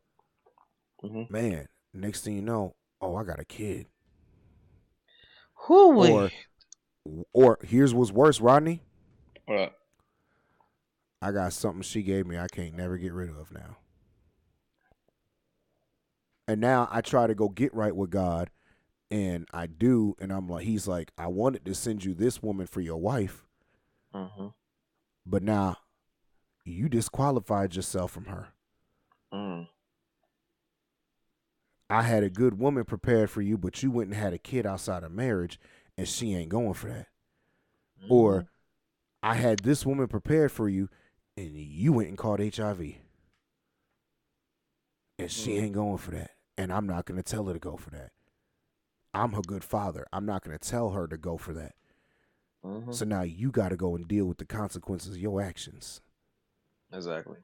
[1.03, 1.29] Mhm.
[1.29, 3.87] Man, next thing you know, oh, I got a kid.
[5.67, 6.31] Who Or,
[7.33, 8.83] or here's what's worse, Rodney.
[9.47, 9.73] What?
[11.23, 13.77] I got something she gave me I can't never get rid of now.
[16.49, 18.51] And now I try to go get right with God,
[19.11, 22.67] and I do, and I'm like, He's like, I wanted to send you this woman
[22.67, 23.45] for your wife,
[24.15, 24.47] Mm-hmm.
[25.27, 25.77] but now
[26.65, 28.49] you disqualified yourself from her.
[29.33, 29.69] Mm.
[31.91, 34.67] I had a good woman prepared for you, but you went and had a kid
[34.67, 35.61] outside of marriage,
[35.97, 37.09] and she ain't going for that.
[38.09, 38.47] Or
[39.23, 40.89] I had this woman prepared for you,
[41.37, 42.95] and you went and caught HIV.
[45.19, 45.63] And she Mm.
[45.63, 46.36] ain't going for that.
[46.59, 48.13] And I'm not going to tell her to go for that.
[49.13, 50.07] I'm her good father.
[50.13, 51.75] I'm not going to tell her to go for that.
[52.65, 52.95] Mhm.
[52.95, 56.01] So now you got to go and deal with the consequences of your actions.
[56.93, 57.39] exactly.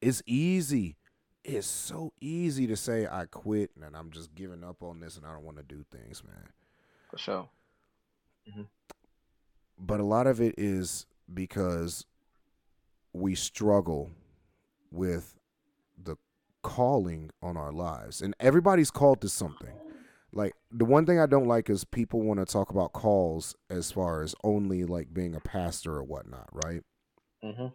[0.00, 0.96] It's easy.
[1.44, 5.24] It's so easy to say I quit and I'm just giving up on this and
[5.24, 6.48] I don't want to do things, man.
[7.10, 7.48] For sure.
[9.78, 12.04] but a lot of it is because
[13.12, 14.10] we struggle
[14.90, 15.38] with
[16.02, 16.16] the
[16.64, 19.74] calling on our lives and everybody's called to something
[20.32, 23.92] like the one thing i don't like is people want to talk about calls as
[23.92, 26.82] far as only like being a pastor or whatnot right
[27.44, 27.66] Mm-hmm.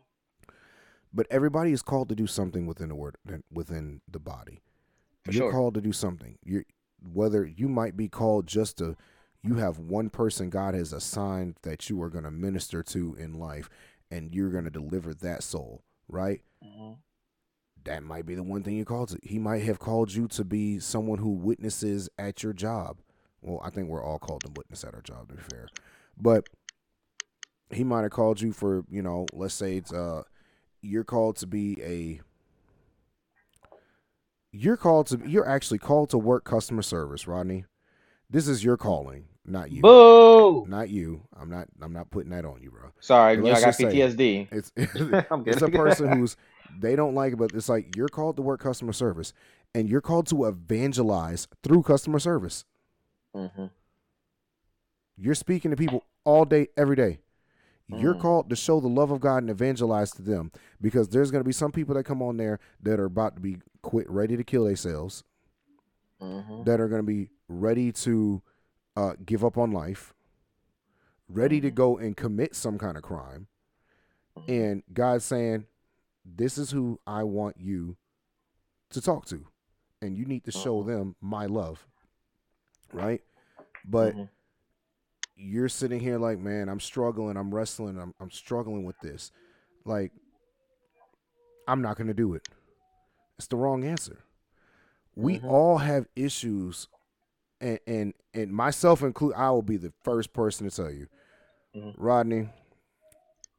[1.14, 3.16] but everybody is called to do something within the word
[3.54, 4.62] within the body
[5.26, 5.52] For you're sure.
[5.52, 6.64] called to do something you
[7.14, 8.96] whether you might be called just to
[9.44, 13.34] you have one person god has assigned that you are going to minister to in
[13.34, 13.70] life
[14.12, 16.94] and you're going to deliver that soul right Mm-hmm.
[17.86, 20.44] That might be the one thing you called to he might have called you to
[20.44, 22.98] be someone who witnesses at your job.
[23.42, 25.68] Well i think we're all called to witness at our job to be fair.
[26.20, 26.48] But
[27.72, 30.24] he might have called you for you know let's say it's uh
[30.82, 32.22] you're called to be a
[34.52, 37.66] you're called to you're actually called to work customer service rodney.
[38.30, 39.82] This is your calling not you.
[39.82, 40.66] Boo!
[40.68, 41.24] not you.
[41.40, 42.92] I'm not i'm not putting that on you bro.
[43.00, 44.48] Sorry, you know, I got just say- PTSD.
[44.52, 44.72] it's
[45.32, 46.36] I'm it's a person who's
[46.78, 49.34] they don't like it, but it's like you're called to work customer service,
[49.74, 52.66] and you're called to evangelize through customer service.
[53.36, 53.66] Mm-hmm.
[55.18, 57.20] You're speaking to people all day, every day.
[57.88, 58.20] You're Mm.
[58.22, 61.48] called to show the love of God and evangelize to them because there's going to
[61.48, 64.44] be some people that come on there that are about to be quit, ready to
[64.44, 65.24] kill themselves,
[66.22, 66.64] Mm-hmm.
[66.66, 68.42] that are going to be ready to
[68.96, 70.14] uh, give up on life,
[71.30, 71.76] ready to Mhm.
[71.76, 73.48] go and commit some kind of crime.
[74.48, 75.66] and God's saying,
[76.36, 77.98] "This is who I want you
[78.92, 79.48] to talk to,
[80.02, 80.88] and you need to show Mhm.
[80.88, 81.88] them my love."
[82.94, 83.24] Right?
[83.86, 84.30] But Mhm.
[85.36, 87.38] you're sitting here like, "Man, I'm struggling.
[87.38, 87.98] I'm wrestling.
[87.98, 89.32] I'm I'm struggling with this."
[89.86, 90.12] Like,
[91.68, 92.48] I'm not going to do it.
[93.38, 94.24] It's the wrong answer.
[95.16, 95.46] We Mhm.
[95.46, 96.88] all have issues,
[97.62, 99.34] and and and myself include.
[99.36, 101.08] I will be the first person to tell you,
[101.76, 101.96] Mhm.
[101.98, 102.50] Rodney.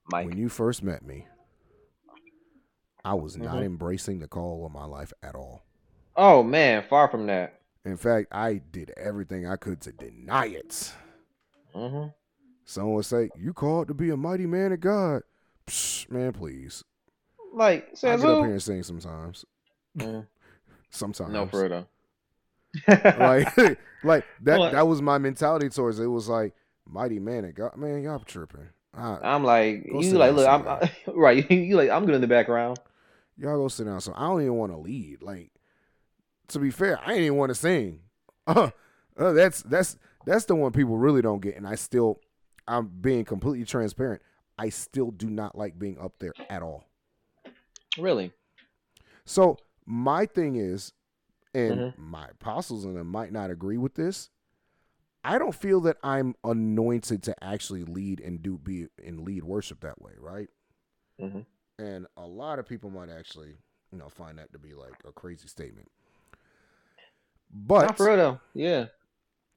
[0.06, 0.26] Mike.
[0.26, 1.26] When you first met me,
[3.04, 3.64] I was not Mhm.
[3.64, 5.62] embracing the call of my life at all.
[6.16, 7.60] Oh man, far from that.
[7.84, 10.92] In fact, I did everything I could to deny it.
[11.74, 12.08] Mm-hmm.
[12.64, 15.22] Someone would say, "You called to be a mighty man of God."
[15.66, 16.84] Psh, man, please.
[17.54, 19.44] Like I get up here and sing sometimes.
[19.98, 20.26] Mm,
[20.90, 21.32] Sometimes.
[21.32, 21.86] no, though.
[22.88, 23.56] like,
[24.04, 24.58] like that.
[24.60, 26.04] Well, that was my mentality towards it.
[26.04, 26.54] It was like
[26.86, 27.76] mighty man of God.
[27.76, 28.68] Man, y'all tripping.
[28.94, 30.66] I, I'm like you like look I'm.
[30.66, 32.78] I, right you like I'm good in the background.
[33.40, 34.00] Y'all go sit down.
[34.00, 35.22] So I don't even want to lead.
[35.22, 35.50] Like,
[36.48, 38.00] to be fair, I ain't even want to sing.
[38.46, 38.70] Uh,
[39.16, 41.56] uh, that's that's that's the one people really don't get.
[41.56, 42.20] And I still,
[42.68, 44.22] I'm being completely transparent.
[44.58, 46.84] I still do not like being up there at all.
[47.98, 48.32] Really?
[49.24, 50.92] So my thing is,
[51.54, 51.98] and Mhm.
[51.98, 54.30] my apostles and them might not agree with this.
[55.22, 59.80] I don't feel that I'm anointed to actually lead and do be and lead worship
[59.80, 60.48] that way, right?
[61.18, 61.44] Mhm.
[61.80, 63.56] And a lot of people might actually
[63.90, 65.88] you know find that to be like a crazy statement.
[67.52, 68.40] Not But for real.
[68.54, 68.86] Yeah,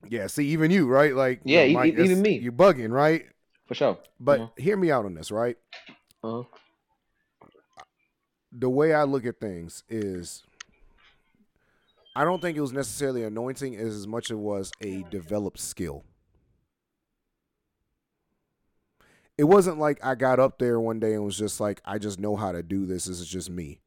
[0.09, 1.15] yeah, see, even you, right?
[1.15, 2.39] Like, you Yeah, know, e- Mike, even me.
[2.39, 3.25] you're bugging, right?
[3.65, 3.97] for sure.
[4.19, 4.51] But Mhm.
[4.57, 5.57] hear me out on this, right?
[6.23, 6.43] Uh-huh.
[8.51, 10.43] the way I look at things is
[12.15, 16.03] I don't think it was necessarily anointing as much as it was a developed skill.
[19.37, 22.19] It wasn't like I got up there one day and was just like, I just
[22.19, 23.05] know how to do this.
[23.05, 23.81] This is just me.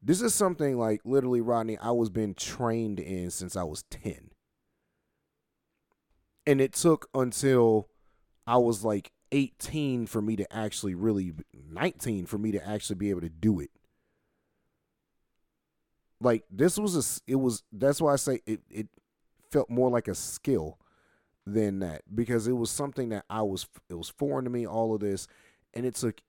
[0.00, 4.30] This is something like literally, Rodney, I was being trained in since I was 10.
[6.46, 7.88] And it took until
[8.46, 11.32] I was like 18 for me to actually really
[11.70, 13.70] 19 for me to actually be able to do it.
[16.20, 18.88] Like this was a, it was that's why I say it it
[19.50, 20.78] felt more like a skill
[21.52, 24.94] than that because it was something that I was it was foreign to me all
[24.94, 25.26] of this
[25.74, 26.20] and it took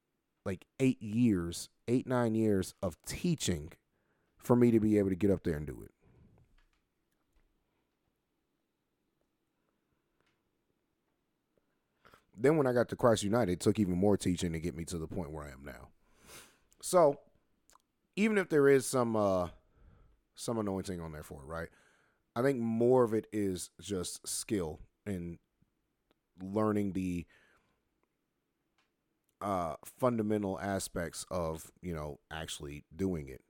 [0.46, 3.72] like 8 years, 8 9 years of teaching
[4.38, 5.92] for me to be able to get up there and do it.
[12.36, 14.86] Then when I got to Christ United, it took even more teaching to get me
[14.86, 15.90] to the point where I am now.
[16.82, 17.20] So,
[18.16, 19.50] even if there is some uh
[20.36, 21.68] some anointing on there for it, right?
[22.36, 24.80] I think more of it is just skill
[25.10, 25.38] and
[26.42, 27.26] learning the
[29.42, 33.42] uh fundamental aspects of, you know, actually doing it.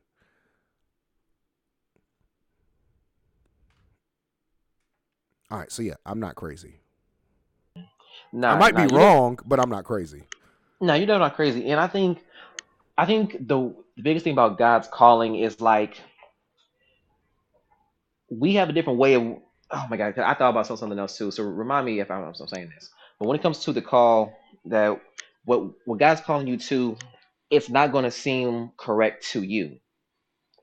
[5.51, 6.81] All right, so yeah, I'm not crazy.
[8.31, 10.23] Nah, I might nah, be wrong, but I'm not crazy.
[10.79, 11.69] No, you're not crazy.
[11.69, 12.19] And I think
[12.97, 15.99] I think the the biggest thing about God's calling is like
[18.29, 19.37] we have a different way of
[19.71, 21.31] oh my god, I thought about something else too.
[21.31, 22.89] So remind me if I'm, I'm saying this.
[23.19, 24.33] But when it comes to the call
[24.65, 24.99] that
[25.45, 26.97] what what God's calling you to,
[27.49, 29.77] it's not gonna seem correct to you.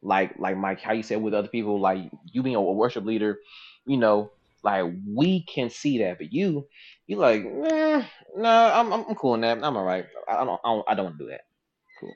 [0.02, 3.38] Like like Mike, how you said with other people, like you being a worship leader,
[3.86, 4.30] you know,
[4.62, 4.84] like
[5.14, 6.66] we can see that, but you
[7.06, 8.04] you like, eh,
[8.36, 9.62] no, I'm I'm I'm cool in that.
[9.62, 10.06] I'm all right.
[10.28, 11.42] I don't I don't, don't want to do that.
[12.00, 12.14] Cool.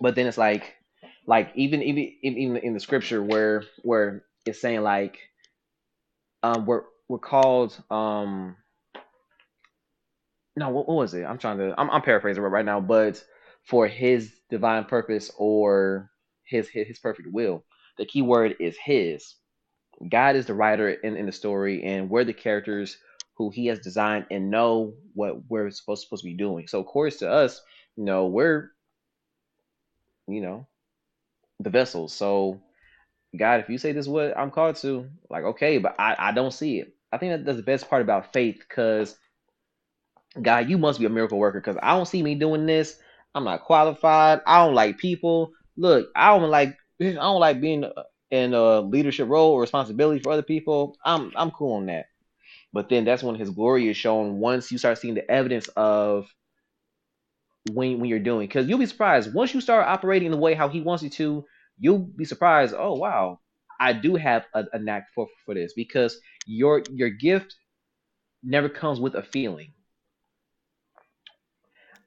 [0.00, 0.74] But then it's like,
[1.26, 5.18] like even even even in the scripture where where it's saying like,
[6.46, 8.56] um, we're we're called um.
[10.58, 11.24] No, what, what was it?
[11.24, 11.74] I'm trying to.
[11.78, 13.22] I'm, I'm paraphrasing it right now, but
[13.64, 16.10] for His divine purpose or
[16.44, 17.64] His His, his perfect will,
[17.98, 19.34] the key word is His.
[20.08, 22.98] God is the writer in, in the story, and we're the characters
[23.34, 26.68] who He has designed and know what we're supposed supposed to be doing.
[26.68, 27.60] So, of course, to us,
[27.96, 28.70] you know, we're,
[30.28, 30.66] you know,
[31.60, 32.14] the vessels.
[32.14, 32.60] So,
[33.36, 36.32] God, if you say this is what I'm called to, like, okay, but I, I
[36.32, 36.94] don't see it.
[37.12, 39.16] I think that that's the best part about faith, because
[40.40, 42.98] God, you must be a miracle worker, because I don't see me doing this.
[43.34, 44.40] I'm not qualified.
[44.46, 45.52] I don't like people.
[45.76, 47.84] Look, I don't like I don't like being
[48.30, 50.96] in a leadership role or responsibility for other people.
[51.04, 52.06] I'm I'm cool on that.
[52.72, 56.26] But then that's when his glory is shown once you start seeing the evidence of
[57.72, 60.68] when when you're doing because you'll be surprised once you start operating the way how
[60.68, 61.44] he wants you to
[61.78, 63.38] you'll be surprised oh wow
[63.80, 67.56] i do have a, a knack for for this because your your gift
[68.42, 69.72] never comes with a feeling.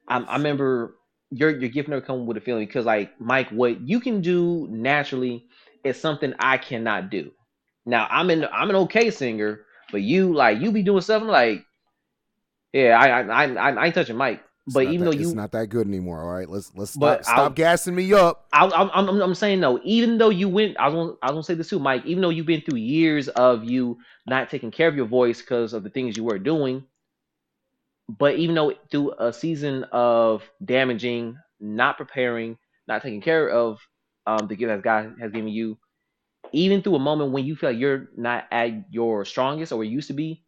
[0.08, 0.96] I, I remember
[1.30, 4.66] your your gift never comes with a feeling because like mike what you can do
[4.70, 5.46] naturally
[5.84, 7.30] is something i cannot do.
[7.86, 11.64] Now i'm an i'm an okay singer but you like you be doing something like
[12.72, 15.26] yeah i i i, I I ain't touching mike It's but even that, though you
[15.26, 16.20] it's not that good anymore.
[16.20, 18.46] All right, let's let's stop stop gassing me up.
[18.52, 21.32] I, I'm, I'm, I'm saying though, Even though you went, I was, gonna, I was
[21.32, 22.04] gonna say this too, Mike.
[22.04, 25.72] Even though you've been through years of you not taking care of your voice because
[25.72, 26.84] of the things you were doing,
[28.08, 33.78] but even though through a season of damaging, not preparing, not taking care of
[34.26, 35.78] um, the gift that God has given you,
[36.52, 39.86] even through a moment when you feel like you're not at your strongest or where
[39.86, 40.44] you used to be,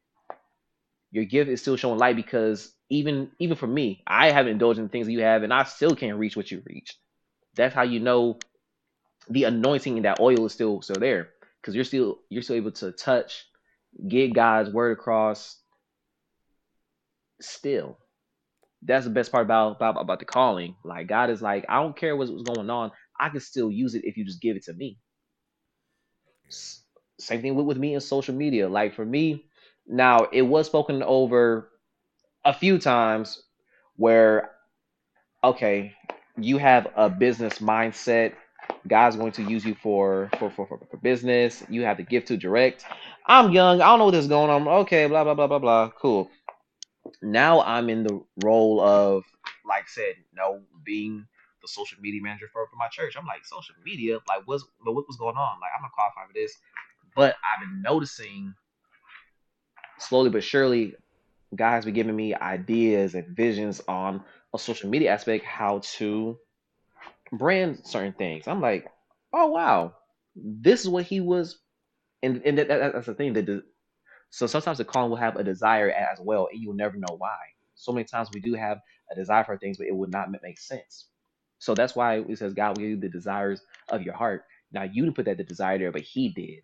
[1.12, 4.90] your gift is still showing light because even even for me, I haven't indulged in
[4.90, 6.98] things that you have, and I still can't reach what you reached
[7.54, 8.42] that's how you know
[9.28, 12.72] the anointing and that oil is still still there because you're still you're still able
[12.72, 13.46] to touch
[14.08, 15.60] get god's word across
[17.40, 17.98] still.
[18.82, 20.76] That's the best part about about, about the calling.
[20.84, 22.92] Like god is like i don't care what's, what's going on.
[23.20, 24.98] I can still use it if you just give it to me.
[26.48, 26.84] S-
[27.18, 28.68] same thing with, with me in social media.
[28.68, 29.46] Like for me
[29.92, 31.68] now it was spoken over
[32.44, 33.42] a few times
[33.96, 34.50] where
[35.44, 35.94] okay
[36.36, 38.32] you have a business mindset.
[38.88, 41.62] God's going to use you for for for, for, for business.
[41.68, 42.84] You have the gift to direct.
[43.26, 43.80] I'm young.
[43.80, 44.66] I don't know what is going on.
[44.66, 45.90] Okay blah blah blah blah blah.
[45.90, 46.30] Cool.
[47.20, 49.24] Now i'm in the role of
[49.68, 51.26] like I said you know being
[51.62, 53.14] the social media manager for, for my church.
[53.16, 55.60] I'm like, social media, like what's what, was going on?
[55.60, 56.58] Like I'm not qualified for this,
[57.14, 58.54] but I've been noticing
[60.02, 60.94] slowly but surely,
[61.56, 64.24] guys been giving me ideas and visions on
[64.54, 66.38] a social media aspect, how to
[67.32, 68.46] brand certain things.
[68.48, 68.88] I'm like,
[69.32, 69.94] oh wow,
[70.36, 71.58] this is what he was,
[72.22, 73.64] and and that, that- that's the thing that.
[74.30, 77.36] So sometimes the calling will have a desire as well, and you'll never know why.
[77.74, 78.78] So many times we do have
[79.10, 81.08] a desire for things, but it would not make sense.
[81.58, 84.44] So that's why it says God will give you the desires of your heart.
[84.72, 86.62] Now you didn't put that the desire there, but He did.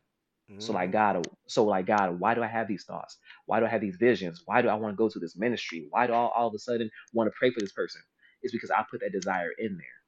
[0.56, 0.92] So like Mhm.
[0.92, 3.18] God, so like God, why do I have these thoughts?
[3.46, 4.42] Why do I have these visions?
[4.46, 5.86] Why do I want to go to this ministry?
[5.90, 8.00] Why do I all of a sudden want to pray for this person?
[8.42, 9.98] It's because I put that desire in there,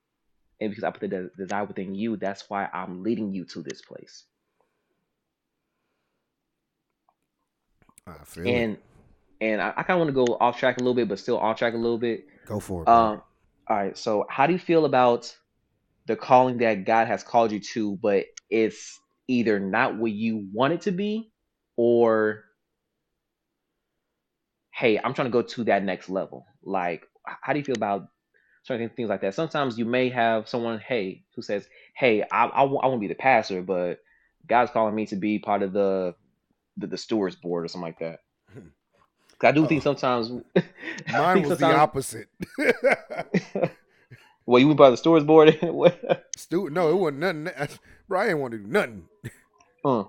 [0.61, 3.63] and because I put the de- desire within you, that's why I'm leading you to
[3.63, 4.25] this place.
[8.07, 8.51] I feel it.
[8.51, 8.79] And
[9.41, 11.39] and I, I kind of want to go off track a little bit, but still
[11.39, 12.27] on track a little bit.
[12.47, 12.89] Go for it.
[12.89, 13.23] Um,
[13.69, 13.97] all right.
[13.99, 15.35] So, how do you feel about
[16.07, 18.99] the calling that God has called you to, but it's
[19.31, 21.33] either not what you want it to be,
[21.77, 22.45] or
[24.73, 26.47] hey, I'm trying to go to that next level.
[26.63, 28.09] Like, how do you feel about
[28.63, 29.35] certain things like that?
[29.35, 33.15] Sometimes you may have someone, hey, who says, hey, I, I, want to be the
[33.15, 34.01] pastor, but
[34.47, 36.15] God's calling me to be part of the
[36.77, 38.21] the, the stewards board or something like that.
[39.43, 39.93] I do think Oh.
[39.95, 40.43] sometimes Mine
[41.35, 42.29] think was the opposite.
[44.47, 45.59] well, you were by the stewards board.
[46.37, 47.79] Stu, no, it wasn't nothing.
[48.09, 49.09] Bro, I didn't want to do nothing.
[49.85, 50.05] Uh,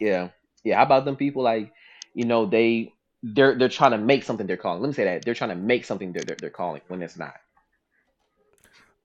[0.00, 0.28] yeah,
[0.64, 0.76] yeah.
[0.76, 1.72] How about them people like,
[2.14, 4.80] you know, they they're they're trying to make something they're calling.
[4.82, 7.18] Let me say that they're trying to make something they're they're, they're calling when it's
[7.18, 7.34] not.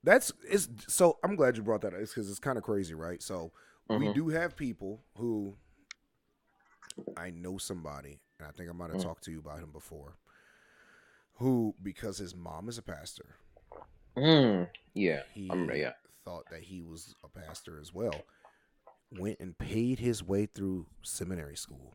[0.04, 1.18] That's it's so.
[1.24, 3.22] I'm glad you brought that up because it's kind of crazy, right?
[3.22, 3.52] So
[3.90, 4.14] we Mhm.
[4.14, 5.56] do have people who
[7.18, 9.04] I know somebody, and I think I might have Mm.
[9.04, 10.18] talked to you about him before,
[11.36, 13.36] who because his mom is a pastor,
[14.18, 15.50] Mm, yeah, he.
[15.74, 15.94] Yeah.
[16.24, 18.22] thought that he was a pastor as well.
[19.12, 21.94] Went and paid his way through seminary school.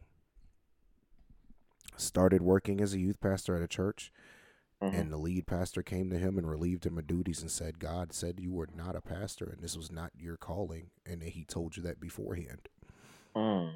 [1.96, 4.12] Started working as a youth pastor at a church,
[4.80, 4.94] Mhm.
[4.94, 8.12] and the lead pastor came to him and relieved him of duties and said, God
[8.12, 11.44] said you were not a pastor and this was not your calling, and that he
[11.44, 12.68] told you that beforehand.
[13.34, 13.74] Mm.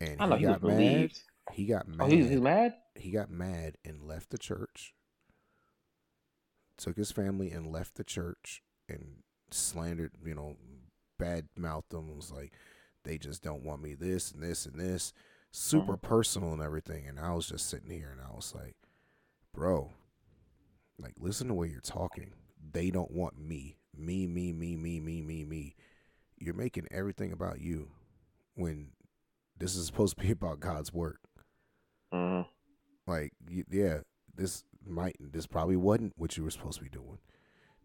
[0.00, 0.72] And I know he, he was got mad.
[0.78, 1.22] relieved.
[1.52, 2.00] He got mad.
[2.00, 2.74] Oh, he, he's mad.
[2.96, 4.94] he got mad and left the church.
[6.78, 10.56] Took his family and left the church and slandered, you know,
[11.18, 12.14] bad mouthed them.
[12.14, 12.52] Was like,
[13.04, 15.12] they just don't want me this and this and this.
[15.52, 17.06] Super personal and everything.
[17.06, 18.76] And I was just sitting here and I was like,
[19.54, 19.92] bro,
[20.98, 22.32] like, listen to where you're talking.
[22.72, 23.78] They don't want me.
[23.96, 25.74] Me, me, me, me, me, me, me.
[26.38, 27.88] You're making everything about you
[28.54, 28.88] when
[29.58, 31.20] this is supposed to be about God's work
[32.12, 32.46] Mm.
[33.08, 33.32] like
[33.68, 33.98] yeah
[34.32, 37.18] this might this probably wasn't what you were supposed to be doing.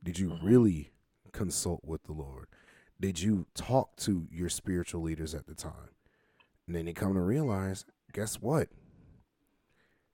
[0.03, 0.43] Did you Mhm.
[0.43, 0.93] really
[1.31, 2.47] consult with the lord?
[2.99, 5.95] Did you talk to your spiritual leaders at the time?
[6.67, 8.69] And then they come to realize guess what?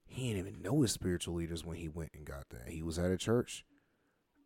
[0.06, 2.70] He didn't even know his spiritual leaders when he went and got that.
[2.70, 3.66] He was at a church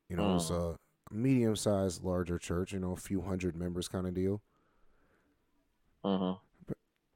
[0.09, 0.77] you know it's a
[1.09, 4.41] medium sized larger church you know a few hundred members kind of deal.
[6.03, 6.33] Hmm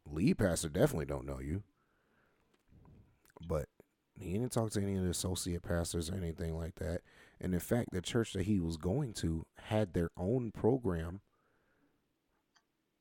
[0.06, 1.64] lead pastor definitely don't know you.
[3.48, 3.68] But
[4.20, 7.02] he didn't talk to any of the associate pastors or anything like that.
[7.40, 11.22] And in fact, the church that he was going to had their own program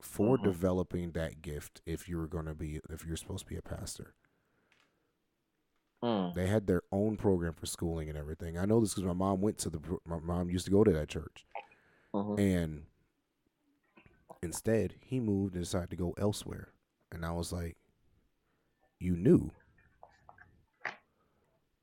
[0.00, 0.42] for Mhm.
[0.44, 3.62] developing that gift if you were going to be if you're supposed to be a
[3.62, 4.14] pastor.
[6.02, 6.34] Mm.
[6.34, 8.58] They had their own program for schooling and everything.
[8.58, 10.92] I know this because my mom went to the my mom used to go to
[10.92, 11.46] that church.
[12.12, 12.86] hmm And
[14.42, 16.72] instead, he moved and decided to go elsewhere.
[17.10, 17.76] And I was like,
[19.00, 19.52] You knew.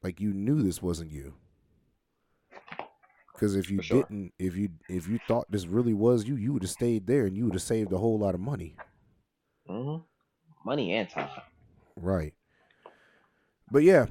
[0.04, 1.36] Like you knew this wasn't you.
[3.34, 4.08] Because if you sure.
[4.08, 7.26] didn't, if you if you thought this really was you, you would have stayed there
[7.26, 8.80] and you would have saved a whole lot of money.
[9.68, 9.98] hmm
[10.66, 11.30] Money and time.
[11.96, 12.34] Right.
[13.70, 14.08] But yeah,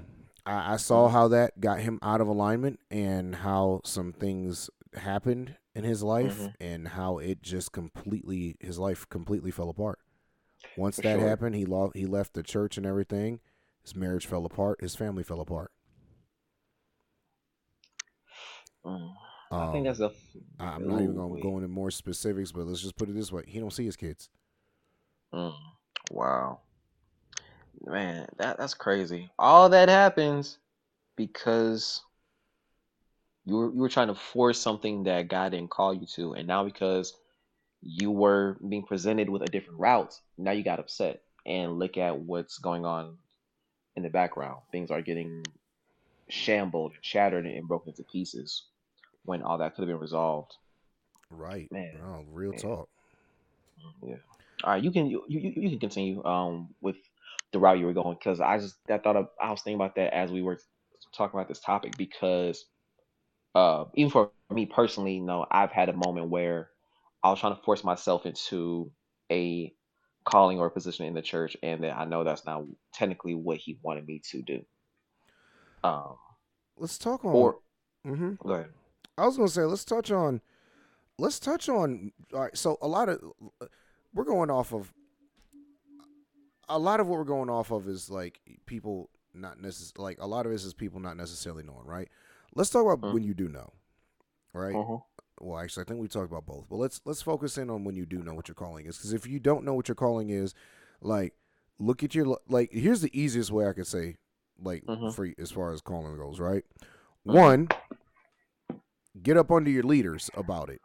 [0.47, 5.57] I, I saw how that got him out of alignment and how some things happened
[5.75, 6.55] in his life Mhm.
[6.61, 9.99] and how it just completely his life completely fell apart.
[10.77, 11.21] Once For that sure.
[11.21, 13.41] happened, he lost he left the church and everything.
[13.83, 14.81] His marriage fell apart.
[14.83, 15.73] His family fell apart.
[18.27, 18.70] Mm.
[18.85, 19.15] Um,
[19.53, 20.11] I think that's a.
[20.59, 21.43] I'm not even going to wait.
[21.43, 23.97] go into more specifics, but let's just put it this way: he don't see his
[23.97, 24.29] kids.
[25.35, 25.55] Mm.
[26.11, 26.61] Wow.
[27.85, 29.31] Man, that that's crazy.
[29.39, 30.59] All that happens
[31.17, 32.03] because
[33.45, 36.47] you were you were trying to force something that God didn't call you to, and
[36.47, 37.17] now because
[37.83, 41.23] you were being presented with a different route, now you got upset.
[41.47, 43.17] And look at what's going on
[43.97, 44.61] in the background.
[44.71, 45.43] Things are getting
[46.33, 48.67] shambled, and shattered, and broken into pieces.
[49.25, 50.53] when all that could have been resolved.
[51.31, 51.71] Right.
[51.71, 52.01] Man.
[52.03, 52.61] Oh, real Yeah.
[52.63, 52.89] talk.
[54.03, 54.17] Yeah.
[54.65, 56.97] All right, you can you, you, you can continue um with
[57.53, 59.97] the route you were going because I just I thought of, I was thinking about
[59.97, 60.59] that as we were
[61.17, 62.65] talking about this topic because
[63.55, 66.71] uh even for me personally, you know, I've had a moment where
[67.25, 68.93] I was trying to force myself into
[69.33, 69.75] a
[70.25, 72.65] calling or position in the church, and that I know that's not
[72.95, 74.63] technically what he wanted me to do.
[75.83, 76.17] Um,
[76.77, 77.33] Let's talk on.
[77.35, 77.59] or
[78.05, 78.71] hmm go ahead.
[79.19, 80.41] I was gonna say let's touch on.
[81.19, 82.13] Let's touch on.
[82.33, 82.57] All right.
[82.57, 83.21] So a lot of
[84.15, 84.93] we're going off of.
[86.69, 90.27] A lot of what we're going off of is like people not necessarily like a
[90.27, 92.09] lot of this is people not necessarily knowing, right?
[92.55, 93.15] Let's talk about Mhm.
[93.15, 93.73] when you do know,
[94.53, 94.75] right?
[94.75, 95.03] Mhm.
[95.43, 97.97] well actually i think we talked about both but let's let's focus in on when
[97.97, 100.29] you do know what your calling is because if you don't know what your calling
[100.29, 100.53] is
[101.01, 101.35] like
[101.79, 104.17] look at your like here's the easiest way i could say
[104.63, 105.15] like Mhm.
[105.15, 106.65] for as far as calling goes right
[107.27, 107.35] Mhm.
[107.35, 107.69] one
[109.23, 110.81] get up under your leaders about it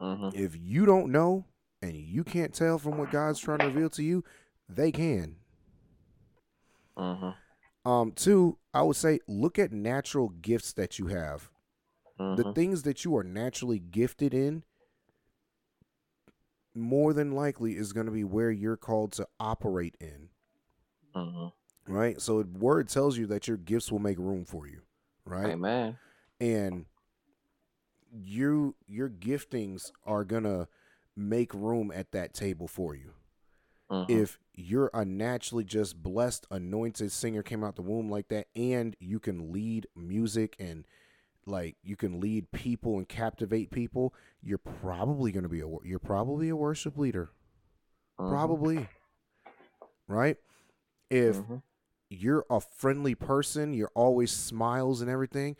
[0.00, 0.34] Mhm.
[0.34, 1.44] if you don't know
[1.82, 4.22] and you can't tell from what god's trying to reveal to you
[4.68, 5.36] they can
[6.96, 7.34] Mhm.
[7.84, 11.50] um two i would say look at natural gifts that you have
[12.18, 12.54] the Mhm.
[12.54, 14.62] things that you are naturally gifted in
[16.74, 20.28] more than likely is going to be where you're called to operate in
[21.14, 21.52] Mhm.
[21.86, 24.80] Right so word tells you that your gifts will make room for you
[25.26, 25.98] right Amen.
[26.40, 26.86] and
[28.12, 30.68] you your giftings are going to
[31.16, 33.12] make room at that table for you
[33.90, 34.10] Mhm.
[34.10, 38.96] if you're a naturally just blessed anointed singer came out the womb like that and
[39.00, 40.86] you can lead music and
[41.46, 45.98] like you can lead people and captivate people you're probably going to be a you're
[45.98, 47.30] probably a worship leader
[48.18, 48.28] Mhm.
[48.28, 48.88] probably
[50.08, 50.36] right
[51.10, 51.62] if Mhm.
[52.10, 55.56] You're a friendly person you're always smiles and everything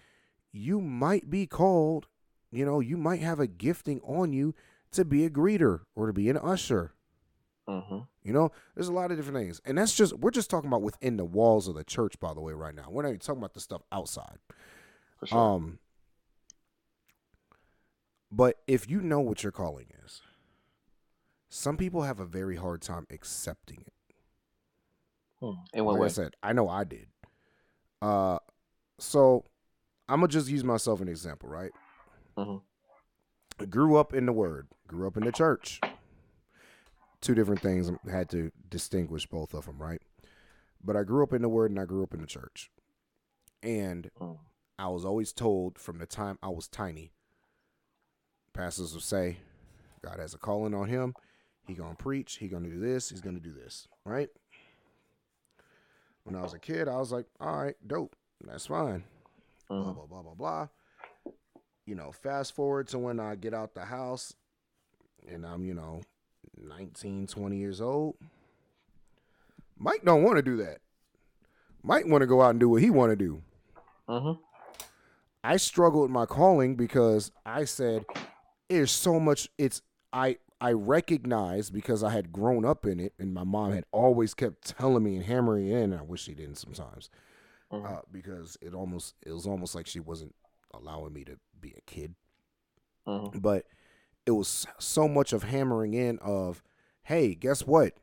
[0.53, 2.07] you might be called
[2.51, 4.55] you know you might have a gifting on you
[4.93, 6.93] to be a greeter or to be an usher
[7.67, 8.07] Mhm.
[8.23, 9.59] you know, there's a lot of different things.
[9.65, 12.41] And that's just we're just talking about within the walls of the church, by the
[12.43, 12.91] way, right now.
[12.91, 14.37] We're not even talking about the stuff outside.
[15.25, 15.39] Sure.
[15.39, 15.79] Um
[18.31, 20.21] but if you know what your calling is,
[21.49, 23.93] some people have a very hard time accepting it.
[25.45, 25.61] Hmm.
[25.75, 26.07] In what like way?
[26.07, 27.07] I said, I know I did.
[28.01, 28.39] Uh
[28.99, 29.45] so
[30.09, 31.73] I'm gonna just use myself an example, right?
[32.37, 32.63] Mhm.
[33.59, 35.81] I grew up in the word, grew up in the church.
[37.21, 37.91] Two different things.
[37.91, 40.03] I had to distinguish both of them, right?
[40.83, 42.71] But I grew up in the word and I grew up in the church.
[43.63, 44.39] And Mm.
[44.79, 47.13] I was always told from the time I was tiny,
[48.53, 49.39] pastors would say,
[50.03, 51.15] God has a calling on him.
[51.67, 52.37] He gonna preach.
[52.39, 53.09] He gonna do this.
[53.09, 54.29] He's gonna do this, right?
[56.25, 58.17] When I was a kid, I was like, all right, dope.
[58.47, 59.05] That's fine
[59.69, 59.95] blah Mhm.
[59.95, 60.69] blah blah blah blah.
[61.87, 64.35] You know, fast forward to when I get out the house
[65.27, 66.03] and I'm, you know,
[66.59, 68.17] 19, 20 years old.
[69.79, 70.79] Mike don't want to do that.
[71.83, 73.43] Mike want to go out and do what he want to do.
[74.09, 74.39] Mhm.
[75.43, 78.05] I struggled with my calling because I said
[78.69, 79.81] there's so much it's
[80.13, 84.35] I I recognized because I had grown up in it and my mom had always
[84.35, 87.11] kept telling me and hammering in and I wish she didn't sometimes
[87.73, 87.85] Mhm.
[87.99, 90.35] uh, because it almost it was almost like she wasn't
[90.73, 92.15] allowing me to be a kid.
[93.07, 93.43] Mhm.
[93.43, 93.67] But
[94.27, 96.63] it was so much of hammering in of,
[97.03, 97.95] hey, guess what?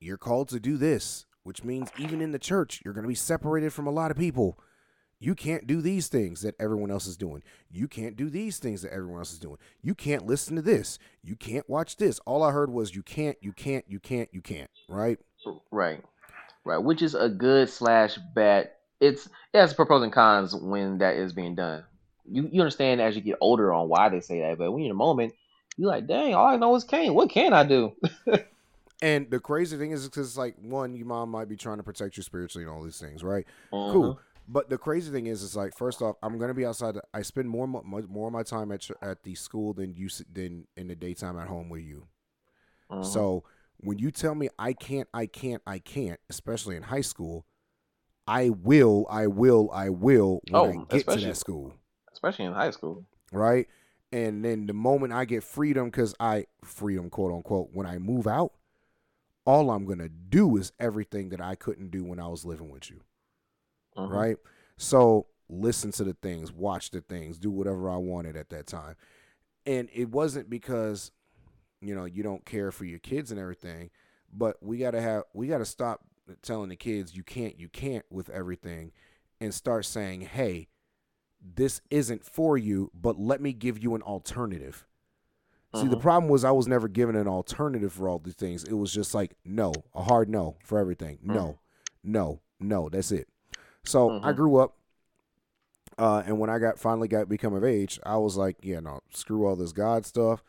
[0.00, 3.14] You're called to do this, which means even in the church, you're going to be
[3.14, 4.58] separated from a lot of people.
[5.20, 7.42] You can't do these things that everyone else is doing.
[7.70, 9.56] You can't do these things that everyone else is doing.
[9.82, 10.98] You can't listen to this.
[11.22, 12.18] You can't watch this.
[12.20, 15.18] All I heard was you can't, you can't, you can't, you can't, right?
[15.70, 16.02] Right.
[16.64, 16.78] Right.
[16.78, 18.70] Which is a good slash bad.
[19.00, 21.84] It's it has pros and cons when that is being done.
[22.30, 24.90] You you understand as you get older on why they say that, but when you're
[24.90, 25.34] in a moment,
[25.76, 27.14] you're like, dang, all I know is Cain.
[27.14, 27.92] What can I do?
[29.02, 32.16] And the crazy thing is because, like, one, your mom might be trying to protect
[32.16, 33.44] you spiritually and all these things, right?
[33.70, 33.92] Mhm.
[33.92, 34.20] Cool.
[34.46, 36.96] But the crazy thing is, it's like first off, I'm gonna be outside.
[37.14, 40.08] I spend more mo- mo- more of my time at at the school than you
[40.32, 42.06] than in the daytime at home with you.
[42.90, 43.04] Mhm.
[43.04, 43.44] So
[43.78, 47.46] when you tell me I can't, I can't, I can't, especially in high school,
[48.26, 51.74] I will, I will, I will when Oh, I get to that school,
[52.12, 53.04] especially in high school.
[53.32, 53.68] right?
[54.12, 58.26] And then the moment I get freedom, because I freedom, quote unquote, when I move
[58.26, 58.52] out,
[59.44, 62.90] all I'm gonna do is everything that I couldn't do when I was living with
[62.90, 63.00] you.
[63.96, 64.10] Mhm.
[64.10, 64.36] right?
[64.76, 68.96] So listen to the things, watch the things, do whatever I wanted at that time.
[69.66, 71.12] And it wasn't because,
[71.80, 73.90] you know, you don't care for your kids and everything,
[74.32, 76.00] but we gotta have we gotta stop
[76.42, 78.92] telling the kids you can't, you can't with everything
[79.40, 80.68] and start saying, Hey,
[81.40, 84.86] this isn't for you, but let me give you an alternative.
[85.74, 86.00] See, the Mhm.
[86.00, 88.64] problem was I was never given an alternative for all these things.
[88.64, 91.18] It was just like no, a hard no for everything.
[91.22, 91.58] No,
[92.02, 92.88] no, no.
[92.88, 93.28] That's it.
[93.84, 94.36] So I Mhm.
[94.36, 94.76] grew up,
[95.98, 99.00] uh, and when I got finally got become of age, I was like, yeah, no,
[99.10, 100.42] screw all this God stuff,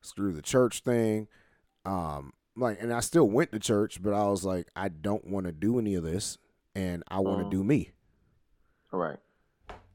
[0.00, 1.28] screw the church thing.
[1.84, 5.46] Um, like, and I still went to church, but I was like, I don't want
[5.46, 6.38] to do any of this,
[6.74, 7.50] and I want to Mhm.
[7.50, 7.92] do me
[8.92, 9.18] Right.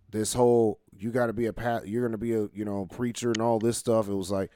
[0.10, 2.86] this whole you got to be a pat you're going to be a you know
[2.86, 4.52] preacher and all this stuff it was like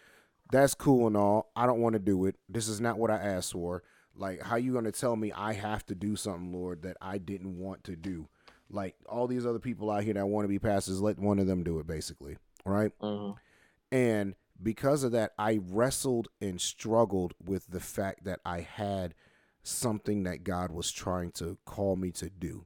[0.52, 3.16] that's cool and all i don't want to do it this is not what i
[3.18, 3.82] asked for
[4.18, 7.18] like how you going to tell me i have to do something lord that i
[7.18, 8.28] didn't want to do
[8.70, 11.48] like all these other people out here that want to be pastors let one of
[11.48, 13.32] them do it basically right hmm
[13.92, 19.14] and because of that i wrestled and struggled with the fact that i had
[19.64, 22.66] something that god was trying to call me to do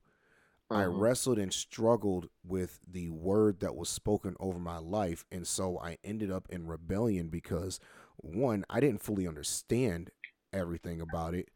[0.74, 1.00] I Mhm.
[1.00, 5.26] wrestled and struggled with the word that was spoken over my life.
[5.32, 7.80] And so I ended up in rebellion because,
[8.18, 10.12] one, I didn't fully understand
[10.54, 11.50] everything about it.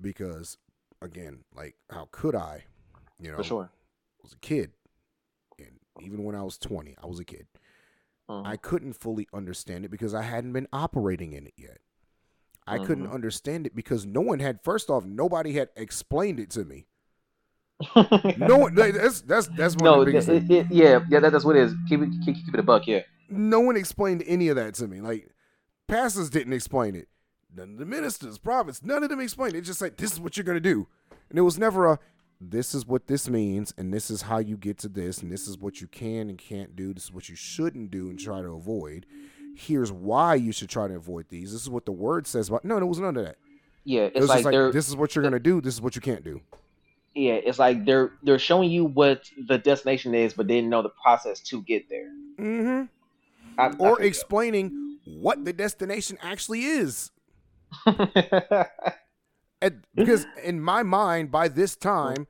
[0.00, 0.56] Because,
[1.02, 2.64] again, like, how could I?
[3.20, 3.70] You know, For sure.
[3.72, 4.72] I was a kid.
[5.58, 7.46] And even when I was 20, I was a kid.
[8.28, 11.78] I couldn't fully understand it because I hadn't been operating in it yet.
[12.66, 13.12] I couldn't Mhm.
[13.12, 16.86] understand it because no one had, first off, nobody had explained it to me.
[18.36, 21.32] No one, that's that's that's one no, of the biggest it, it, yeah, yeah, that,
[21.32, 21.74] that's what it is.
[21.88, 23.00] Keep it, keep, keep it a buck, yeah.
[23.28, 25.00] no one explained any of that to me.
[25.00, 25.28] Like
[25.88, 27.08] pastors didn't explain it.
[27.56, 29.56] None of the ministers, prophets, none of them explained.
[29.56, 30.86] It's just like this is what you're gonna do,
[31.28, 31.98] and it was never a
[32.40, 35.46] this is what this means, and this is how you get to this, and this
[35.46, 36.94] is what you can and can't do.
[36.94, 39.04] This is what you shouldn't do and try to avoid.
[39.54, 41.52] Here's why you should try to avoid these.
[41.52, 42.64] This is what the word says about.
[42.64, 43.36] No, there was none of that.
[43.84, 45.60] Yeah, It it's was like, like this is what you're gonna do.
[45.60, 46.40] This is what you can't do.
[47.14, 50.82] yeah, it's like they're they're showing you what the destination is, but they didn't know
[50.82, 52.10] the process to get there.
[52.38, 52.84] Mm-hmm.
[53.58, 54.72] I, I Or feel explaining
[55.04, 57.10] what the destination actually is.
[59.62, 62.26] at, because in my mind, by this time,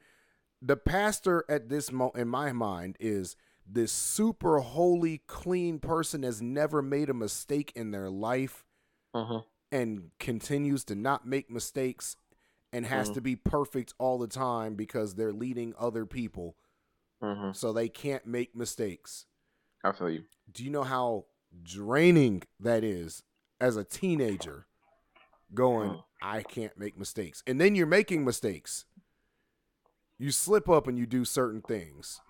[0.63, 3.37] the pastor at this mo in my mind is
[3.67, 8.65] this super holy, clean person has never made a mistake in their life
[9.15, 9.45] Mhm.
[9.73, 12.17] and continues to not make mistakes
[12.73, 13.15] and has Mhm.
[13.15, 16.57] to be perfect all the time because they're leading other people,
[17.23, 17.55] Mhm.
[17.55, 19.27] so they can't make mistakes.
[19.83, 20.25] I feel you.
[20.51, 21.27] Do you know how
[21.63, 23.23] draining that is
[23.61, 24.67] as a teenager
[25.55, 26.05] going, Mm.
[26.23, 27.43] I can't make mistakes.
[27.47, 28.85] And then you're making mistakes.
[30.19, 32.21] You slip up and you do certain things.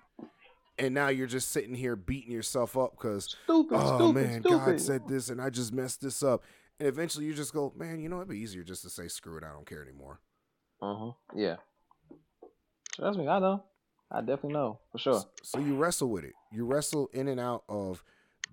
[0.78, 3.64] And now you're just sitting here beating yourself up because, oh
[3.96, 4.58] stupid, man, stupid.
[4.64, 6.42] God said this and I just messed this up.
[6.78, 9.36] And eventually you just go, man, you know, it'd be easier just to say, screw
[9.36, 10.20] it, I don't care anymore.
[10.80, 11.14] Mhm.
[11.34, 11.56] Yeah.
[12.94, 13.64] Trust me, I know.
[14.10, 15.22] I definitely know for sure.
[15.42, 16.32] So you wrestle with it.
[16.52, 18.02] You wrestle in and out of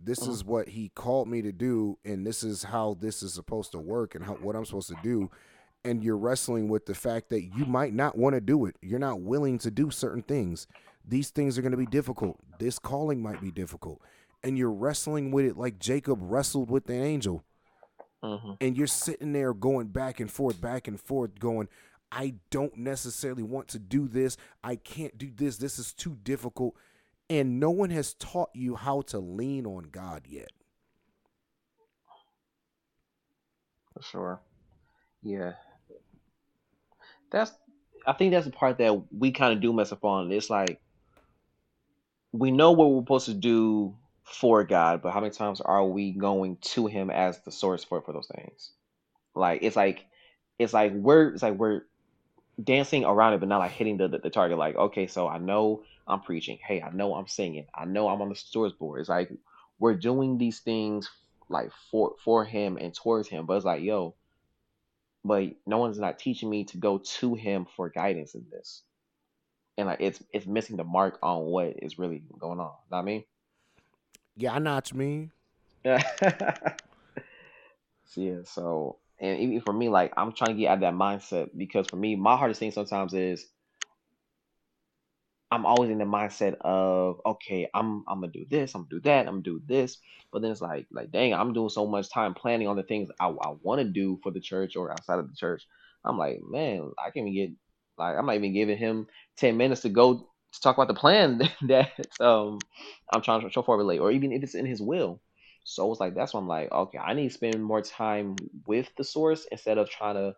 [0.02, 0.30] this Mhm.
[0.30, 3.80] is what he called me to do, and this is how this is supposed to
[3.80, 5.30] work, and how, what I'm supposed to do.
[5.84, 8.76] And you're wrestling with the fact that you might not want to do it.
[8.82, 10.68] You're not willing to do certain things.
[11.06, 12.40] These things are going to be difficult.
[12.60, 14.02] This calling might be difficult.
[14.44, 17.44] And you're wrestling with it like Jacob wrestled with the angel
[18.24, 21.68] hmm and you're sitting there going back and forth, back and forth, going,
[22.12, 24.38] I don't necessarily want to do this.
[24.64, 25.58] I can't do this.
[25.58, 26.76] This is too difficult.
[27.30, 30.52] And no one has taught you how to lean on God yet.
[33.94, 34.40] For sure.
[35.24, 35.54] Yeah.
[37.32, 37.52] That's
[38.06, 40.32] I think that's the part that we kind of do mess up on.
[40.32, 40.80] It's like
[42.32, 46.12] we know what we're supposed to do for God, but how many times are we
[46.12, 48.72] going to him as the source for for those things?
[49.36, 50.06] Like it's like
[50.58, 51.82] it's like we're it's like we're
[52.62, 54.58] dancing around it, but not like hitting the, the, the target.
[54.58, 56.60] Like, okay, so I know I'm preaching.
[56.66, 57.68] Hey, I know I'm singing.
[57.76, 59.00] I know I'm on the stewards board.
[59.00, 59.32] It's like
[59.80, 61.10] we're doing these things
[61.50, 63.46] like for for him and towards him.
[63.46, 64.16] But it's like, yo,
[65.24, 68.84] but no one's not teaching me to go to him for guidance in this.
[69.78, 72.66] And like it's it's missing the mark on what is really going on.
[72.66, 73.24] Know what I mean?
[74.36, 75.32] Yeah, I know what you mean.
[75.84, 76.04] Yeah.
[78.06, 80.94] so yeah, so and even for me, like I'm trying to get out of that
[80.94, 83.48] mindset because for me, my hardest thing sometimes is
[85.52, 89.00] I'm always in the mindset of okay, I'm I'm gonna do this, I'm gonna do
[89.02, 89.98] that, I'm gonna do this,
[90.32, 93.10] but then it's like like dang, I'm doing so much time planning on the things
[93.20, 95.64] I, I want to do for the church or outside of the church.
[96.06, 97.52] I'm like, man, I can't even get
[97.98, 101.42] like I'm not even giving him ten minutes to go to talk about the plan
[101.68, 102.60] that um
[103.14, 105.22] I'm trying to show forward late, or even if it's in his will.
[105.64, 108.36] So it's like that's why I'm like, okay, I need to spend more time
[108.66, 110.34] with the source instead of trying to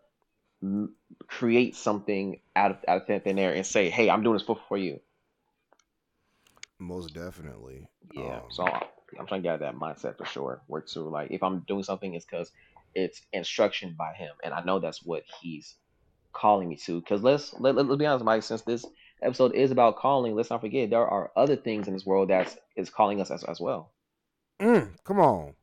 [1.27, 4.59] create something out of out of thin air and say, hey, I'm doing this for
[4.67, 4.99] for you.
[6.79, 7.87] Most definitely.
[8.13, 8.37] Yeah.
[8.37, 8.83] Um, so I'm,
[9.19, 10.61] I'm trying to get that mindset for sure.
[10.67, 12.51] Where to like if I'm doing something, it's because
[12.95, 15.75] it's instruction by him, and I know that's what he's
[16.33, 16.99] calling me to.
[16.99, 18.43] Because let's let, let, let's be honest, Mike.
[18.43, 18.85] Since this
[19.21, 22.57] episode is about calling, let's not forget there are other things in this world that's
[22.75, 23.91] is calling us as, as well.
[24.59, 25.53] mm, come on.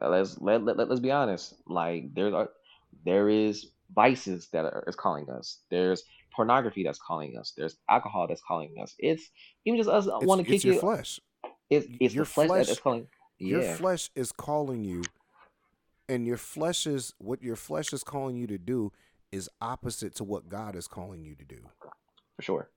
[0.00, 1.54] Let's let, let, let us be honest.
[1.66, 2.50] Like there are
[3.04, 5.60] there is vices that are is calling us.
[5.70, 6.02] There's
[6.34, 7.52] pornography that's calling us.
[7.56, 8.94] There's alcohol that's calling us.
[8.98, 9.28] It's
[9.64, 10.80] even just us want to it's kick your it.
[10.80, 11.20] flesh.
[11.70, 13.06] It's it's your the flesh, flesh- is calling.
[13.38, 15.04] Your Yeah, flesh is calling you,
[16.08, 18.92] and your flesh is what your flesh is calling you to do
[19.30, 21.68] is opposite to what God is calling you to do.
[22.36, 22.70] for sure.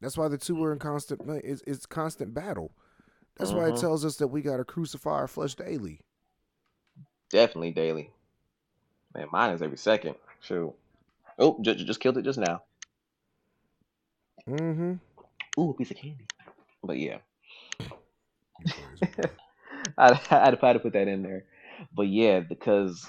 [0.00, 1.20] That's why the two are in constant.
[1.44, 2.72] It's, it's constant battle.
[3.36, 3.80] That's why it Mhm.
[3.80, 6.00] tells us that we got to crucify our flesh daily.
[7.30, 8.10] Definitely daily.
[9.14, 10.16] Man, mine is every second.
[10.40, 10.74] Shoot.
[11.38, 12.62] Oh, just just killed it just now.
[14.48, 14.94] Mm-hmm.
[15.60, 16.26] Ooh, a piece of candy.
[16.82, 17.18] But yeah.
[18.60, 19.06] You crazy.
[19.14, 19.30] bro.
[19.98, 21.44] I, I had to I had to put that in there.
[21.94, 23.08] But yeah, because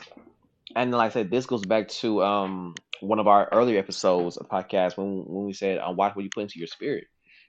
[0.75, 4.47] and like I said, this goes back to um one of our earlier episodes of
[4.49, 7.05] podcast when when we said um, watch what you put into your spirit.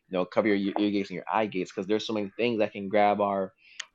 [0.08, 2.58] You know, cover your ear gates and your eye gates because there's so many things
[2.58, 3.52] that can grab our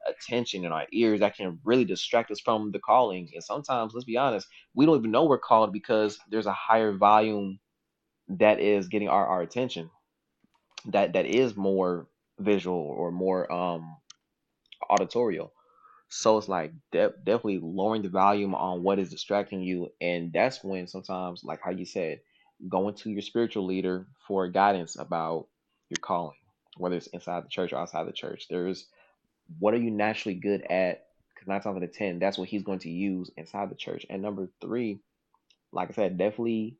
[0.08, 3.30] attention in our ears that can really distract us from the calling.
[3.34, 6.94] And sometimes, let's be honest, we don't even know we're called because there's a higher
[6.98, 7.60] volume
[8.30, 9.90] that is getting our, our attention.
[10.88, 12.08] That that is more
[12.40, 13.98] visual or more um
[14.90, 15.52] auditorial.
[16.10, 20.64] So it's like de- definitely lowering the volume on what is distracting you, and that's
[20.64, 22.22] when sometimes, like how you said,
[22.70, 25.48] going to your spiritual leader for guidance about
[25.90, 26.38] your calling,
[26.78, 28.48] whether it's inside the church or outside the church.
[28.50, 28.88] There's
[29.60, 31.06] what are you naturally good at?
[31.34, 34.06] Because nine times out of ten, that's what he's going to use inside the church.
[34.10, 35.00] And number three,
[35.72, 36.78] like I said, definitely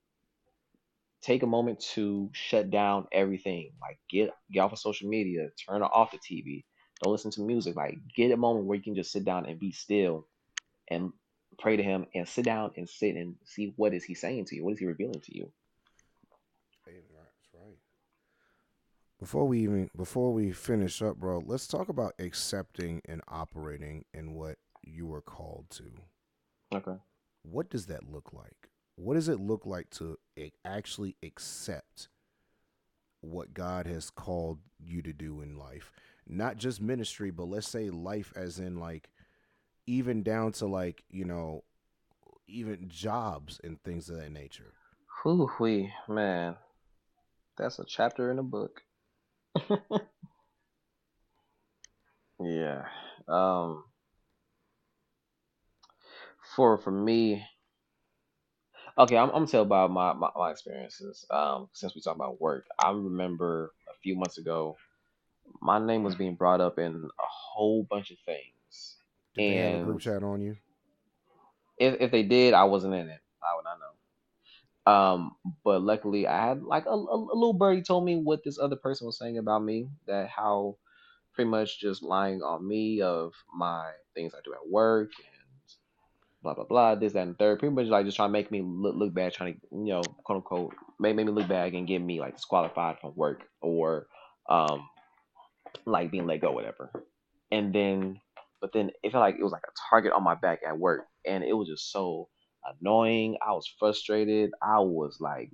[1.22, 3.72] take a moment to shut down everything.
[3.82, 6.64] Like get get off of social media, turn off the TV,
[7.04, 7.76] don't listen to music.
[7.76, 10.28] Like get a moment where you can just sit down and be still
[10.90, 11.12] and
[11.58, 14.56] pray to him and sit down and sit and see what is he saying to
[14.56, 14.64] you?
[14.64, 15.52] What is he revealing to you?
[16.86, 17.78] Hey, That's right.
[19.20, 24.34] Before we even before we finish up, bro, let's talk about accepting and operating in
[24.34, 25.84] what you were called to.
[26.74, 26.98] Okay.
[27.44, 28.70] What does that look like?
[28.96, 30.18] What does it look like to
[30.66, 32.10] actually accept
[33.22, 35.92] what God has called you to do in life?
[36.28, 39.10] Not just ministry, but let's say life as in like
[39.88, 41.64] even down to like, you know,
[42.48, 44.74] even jobs and things of that nature.
[45.24, 46.56] Whew, we man,
[47.58, 48.82] that's a chapter in a book.
[52.40, 52.86] yeah.
[53.28, 53.84] Um.
[56.56, 57.44] For for me,
[58.98, 61.26] okay, I'm, I'm gonna tell about my, my my experiences.
[61.30, 64.78] Um, since we talk about work, I remember a few months ago,
[65.62, 68.96] my name was being brought up in a whole bunch of things.
[69.34, 70.56] Did they have a group chat on you?
[71.78, 73.20] if if they did, I wasn't in it.
[73.44, 73.85] I would not know.
[74.86, 78.60] Um, but luckily, I had like a, a, a little birdie told me what this
[78.60, 79.90] other person was saying about me.
[80.08, 80.78] That how
[81.34, 85.76] pretty much just lying on me of my things I do at work and
[86.44, 87.60] blah blah blah, this that and third.
[87.60, 90.02] Pretty much like just trying to make me look, look bad, trying to you know
[90.24, 94.08] quote unquote make, make me look bad and get me like disqualified from work or
[94.50, 94.88] um
[95.86, 96.92] like being let go, whatever.
[97.52, 98.20] And then,
[98.62, 101.06] but then it felt like it was like a target on my back at work,
[101.26, 102.28] and it was just so
[102.80, 103.38] annoying.
[103.46, 104.52] I was frustrated.
[104.62, 105.52] I was like,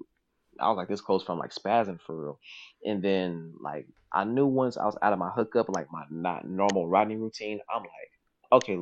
[0.59, 2.39] I was like this close from like spazzing for real.
[2.85, 6.47] And then like I knew once I was out of my hookup, like my not
[6.47, 8.79] normal riding routine, I'm like, okay.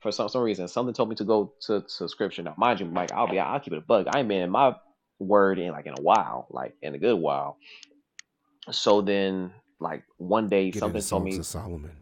[0.00, 2.46] For some some reason, something told me to go to, subscription.
[2.46, 4.06] Now, mind you, Mike, I'll be I'll keep it a bug.
[4.10, 4.74] I ain't been in my
[5.18, 7.58] word in like in a while, like in a good while.
[8.70, 11.38] So then, like one day, Get something told me.
[11.38, 11.92] of Solomon.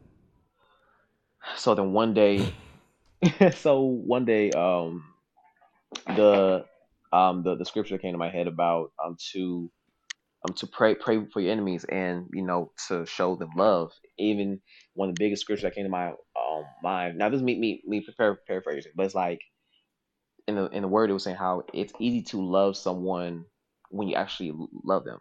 [1.57, 2.53] So then one day,
[3.57, 5.05] so one day, um,
[6.07, 6.67] the
[7.13, 9.71] um the, the scripture came to my head about um to
[10.47, 13.93] um to pray pray for your enemies and you know to show them love.
[14.19, 14.61] Even
[14.95, 17.19] one of the biggest scriptures that came to my um mind.
[17.19, 19.41] Now this is me me me par- paraphrasing, but it's like
[20.47, 23.45] in the in the word it was saying how it's easy to love someone
[23.91, 24.53] when you actually
[24.85, 25.19] love them.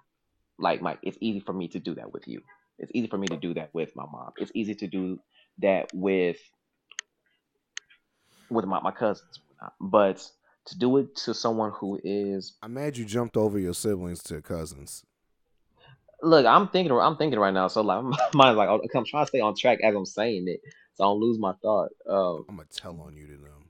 [0.60, 2.42] Like Mike, it's easy for me to do that with you.
[2.80, 4.32] It's easy for me to do that with my mom.
[4.38, 5.20] It's easy to do
[5.60, 6.38] that with
[8.50, 9.42] with my, my cousins.
[9.82, 10.26] But
[10.68, 14.42] to do it to someone who is I'm mad you jumped over your siblings to
[14.42, 15.04] cousins.
[16.22, 18.04] look, I'm thinking I'm thinking right now, so like
[18.34, 20.62] mine's like I'm trying to stay on track as I'm saying it,
[20.96, 21.90] so I don't lose my thought.
[22.08, 23.70] Um, I'm gonna tell on you to them.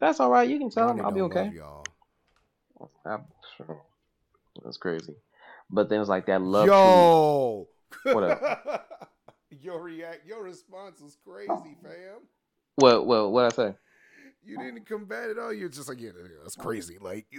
[0.00, 0.48] that's all right.
[0.48, 1.50] You can tell them I'll be okay.
[1.54, 1.84] y'all.
[4.64, 5.14] That's crazy.
[5.70, 6.66] But then it's like that love.
[6.66, 7.68] Yo,
[8.02, 8.86] What up?
[9.50, 12.22] your react, your response was crazy, fam.
[12.76, 13.74] What what what I say?
[14.50, 15.52] You didn't combat it all.
[15.52, 16.10] You're just like, yeah,
[16.42, 16.98] that's crazy.
[17.00, 17.26] Like,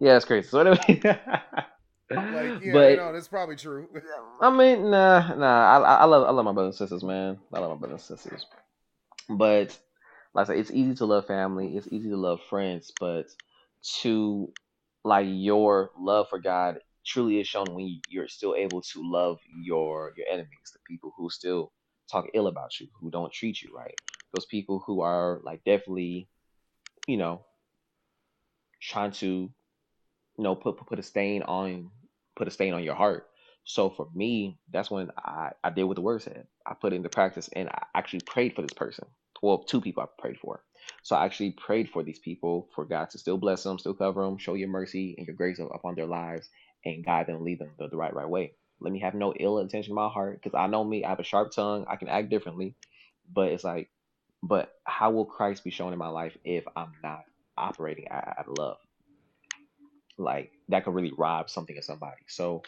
[0.00, 0.48] Yeah, that's crazy.
[0.48, 3.88] So anyway, like yeah, but you know, that's probably true.
[4.40, 5.46] I mean, nah, nah.
[5.46, 7.38] I, I I love I love my brothers and sisters, man.
[7.52, 8.46] I love my brothers and sisters.
[9.28, 9.78] But
[10.34, 11.76] like I said, it's easy to love family.
[11.76, 13.26] It's easy to love friends, but
[14.00, 14.52] to
[15.04, 20.12] like your love for God truly is shown when you're still able to love your
[20.16, 21.72] your enemies, the people who still
[22.10, 23.94] talk ill about you, who don't treat you right,
[24.36, 26.28] those people who are like definitely,
[27.06, 27.40] you know,
[28.82, 31.90] trying to, you know, put put a stain on
[32.36, 33.26] put a stain on your heart.
[33.64, 36.46] So for me, that's when I, I did what the word said.
[36.66, 39.06] I put it into practice and I actually prayed for this person.
[39.42, 40.62] Well, two people I prayed for.
[41.02, 44.22] So I actually prayed for these people for God to still bless them, still cover
[44.22, 46.48] them, show your mercy and your grace upon their lives,
[46.84, 48.52] and guide them, lead them the, the right right way.
[48.80, 51.04] Let me have no ill intention in my heart, because I know me.
[51.04, 51.86] I have a sharp tongue.
[51.88, 52.76] I can act differently,
[53.32, 53.90] but it's like,
[54.42, 57.24] but how will Christ be shown in my life if I'm not
[57.56, 58.78] operating out, of love?
[60.18, 62.22] Like that could really rob something of somebody.
[62.28, 62.62] So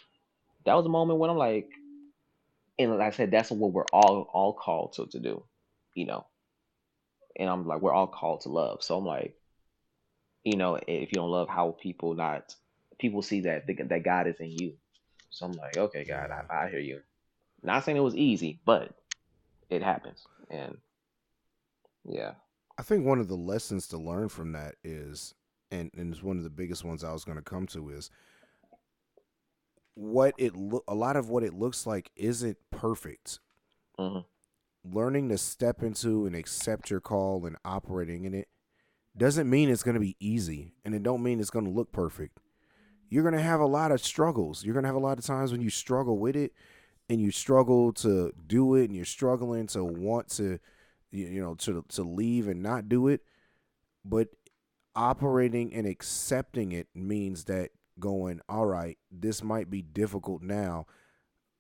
[0.65, 1.71] that was a moment when I'm like,
[2.79, 5.45] and like I said, that's what we're all all called to to do,
[5.95, 6.27] you know.
[7.39, 8.83] And I'm like, we're all called to love.
[8.83, 9.37] So I'm like,
[10.45, 12.55] you know, if you don't love, how will people not?
[12.99, 14.75] People see that that God is in you.
[15.31, 17.01] So I'm like, okay, God, I, I hear you.
[17.63, 18.95] Not saying it was easy, but
[19.69, 20.79] it happens, and
[22.05, 22.33] yeah,
[22.79, 25.35] I think one of the lessons to learn from that is,
[25.71, 28.11] and, and it's one of the biggest ones I was going to come to is
[29.95, 30.85] what it look.
[30.89, 33.41] A lot of what it looks like isn't perfect.
[33.99, 34.25] Mhm.
[34.85, 38.49] Learning to step into and accept your call and operating in it
[39.17, 41.91] doesn't mean it's going to be easy, and it don't mean it's going to look
[41.91, 42.39] perfect.
[43.09, 44.65] You're going to have a lot of struggles.
[44.65, 46.53] You're going to have a lot of times when you struggle with it,
[47.11, 50.61] and you struggle to do it, and you're struggling to want to
[51.11, 53.23] you, you know to to leave and not do it
[54.05, 54.29] but
[54.95, 60.87] operating and accepting it means that going all right this might be difficult now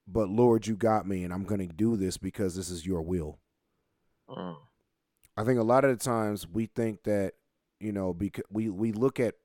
[0.07, 3.03] but lord you got me and i'm going to do this because this is your
[3.03, 3.39] will
[4.29, 4.57] Mm.
[5.39, 7.33] i think a lot of the times we think that
[7.81, 9.37] you know because we we look at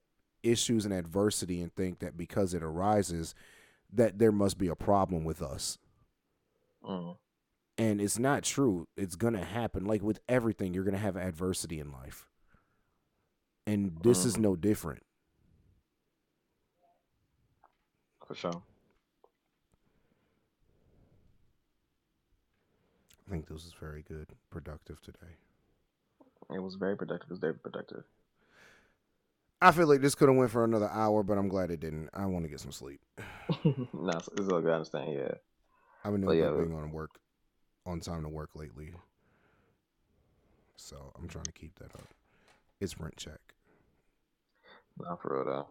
[0.43, 3.34] issues and adversity and think that because it arises
[3.93, 5.78] that there must be a problem with us
[6.84, 7.16] Mm.
[7.78, 11.91] And it's not true it's gonna happen like with everything you're gonna have adversity in
[11.91, 12.28] life
[13.65, 14.41] and this is Mhm.
[14.41, 15.03] no different
[18.28, 18.61] for sure.
[23.28, 25.38] i think this is very good productive today
[26.53, 27.28] It was very productive.
[27.30, 28.03] It was very productive.
[29.61, 32.09] i feel like this could have went for another hour but i'm glad it didn't
[32.13, 32.99] i want to get some sleep
[33.65, 34.71] no, it's, all good.
[34.71, 35.13] I understand.
[35.13, 35.32] Yeah.
[36.03, 37.11] i've been Well, doing yeah, being on work
[37.86, 38.92] on time to work lately
[40.76, 42.10] so i'm trying to keep that up
[42.82, 43.40] it's rent check
[45.00, 45.68] Not for real though.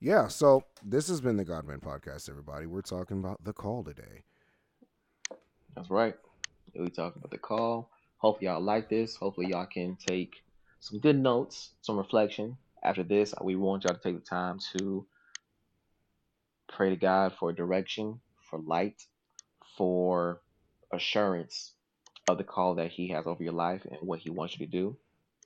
[0.00, 4.24] yeah so this has been the godman podcast everybody we're talking about the call today
[5.76, 6.14] That's right.
[6.74, 7.90] We talking about the call.
[8.18, 9.16] Hopefully y'all like this.
[9.16, 10.42] Hopefully y'all can take
[10.80, 12.56] some good notes, some reflection.
[12.82, 15.06] After this, we want y'all to take the time to
[16.72, 18.20] pray to God for direction,
[18.50, 19.02] for light,
[19.76, 20.40] for
[20.92, 21.72] assurance
[22.28, 24.70] of the call that He has over your life and what He wants you to
[24.70, 24.96] do.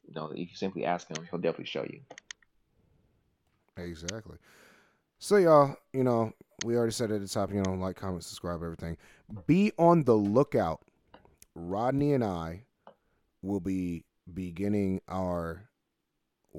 [0.06, 2.00] You know, if you simply ask Him, He'll definitely show you.
[3.76, 4.36] Exactly.
[5.18, 6.32] So y'all, you know,
[6.64, 8.96] we already said at the top, you know, like, comment, subscribe, everything.
[9.46, 10.80] Be on the lookout.
[11.54, 12.64] Rodney and I
[13.42, 15.68] will be beginning our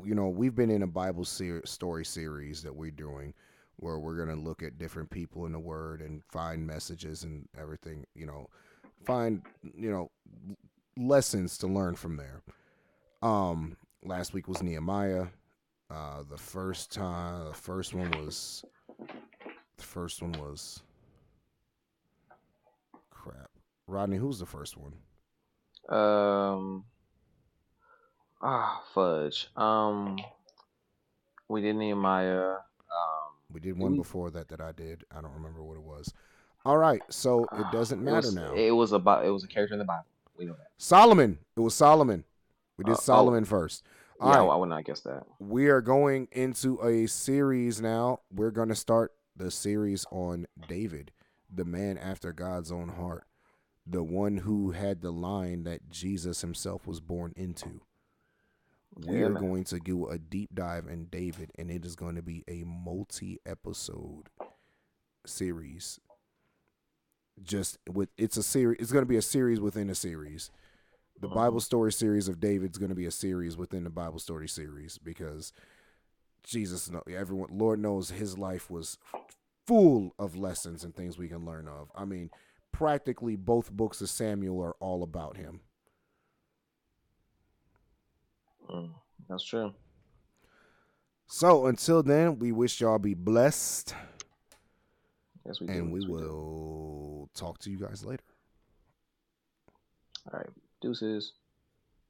[0.05, 3.33] you know, we've been in a Bible ser- story series that we're doing
[3.77, 7.47] where we're going to look at different people in the word and find messages and
[7.59, 8.47] everything, you know,
[9.05, 9.41] find,
[9.75, 10.11] you know,
[10.97, 12.41] lessons to learn from there.
[13.21, 15.27] Um last week was Nehemiah.
[15.89, 18.63] Uh, the first time, the first one was,
[19.77, 20.81] the first one was,
[23.09, 23.49] crap.
[23.87, 24.93] Rodney, who's the first one?
[25.89, 26.83] Um,
[28.41, 29.47] ah, fudge.
[29.55, 30.17] Um,
[31.47, 32.55] we did Nehemiah.
[33.51, 35.03] We did one before that that I did.
[35.15, 36.13] I don't remember what it was.
[36.65, 38.53] All right, so it ah, doesn't it matter was- now.
[38.53, 39.25] It was about.
[39.25, 40.05] It was a character in the Bible.
[40.37, 40.67] We know that.
[40.77, 41.39] Solomon.
[41.55, 42.23] It was Solomon.
[42.77, 43.01] We did Uh, oh.
[43.01, 43.83] Solomon first.
[44.19, 44.49] All yeah, right.
[44.53, 45.23] I would not guess that.
[45.39, 48.19] we are going into a series now.
[48.33, 51.11] We're going to start the series on David,
[51.53, 53.25] the man after God's own heart,
[53.85, 57.81] the one who had the line that Jesus himself was born into.
[59.05, 59.41] We Yeah, are man.
[59.43, 62.63] going to do a deep dive in David, and it is going to be a
[62.63, 64.29] multi-episode
[65.25, 65.99] series.
[67.41, 68.79] Just with it's a series.
[68.81, 70.49] It's going to be a series within a series.
[71.19, 71.35] The Mhm.
[71.35, 74.97] Bible story series of David's going to be a series within the Bible story series
[74.97, 75.51] because
[76.43, 78.97] Jesus, know everyone, Lord knows his life was
[79.65, 81.91] full of lessons and things we can learn of.
[81.93, 82.31] I mean,
[82.71, 85.61] practically both books of Samuel are all about him.
[88.69, 88.89] Mm,
[89.29, 89.73] that's true.
[91.27, 93.93] So until then, we wish y'all be blessed,
[95.45, 95.73] Yes, we do.
[95.73, 96.13] and we Yes, do.
[96.13, 98.23] will talk to you guys later.
[100.31, 100.49] All right.
[100.81, 101.33] Deuces.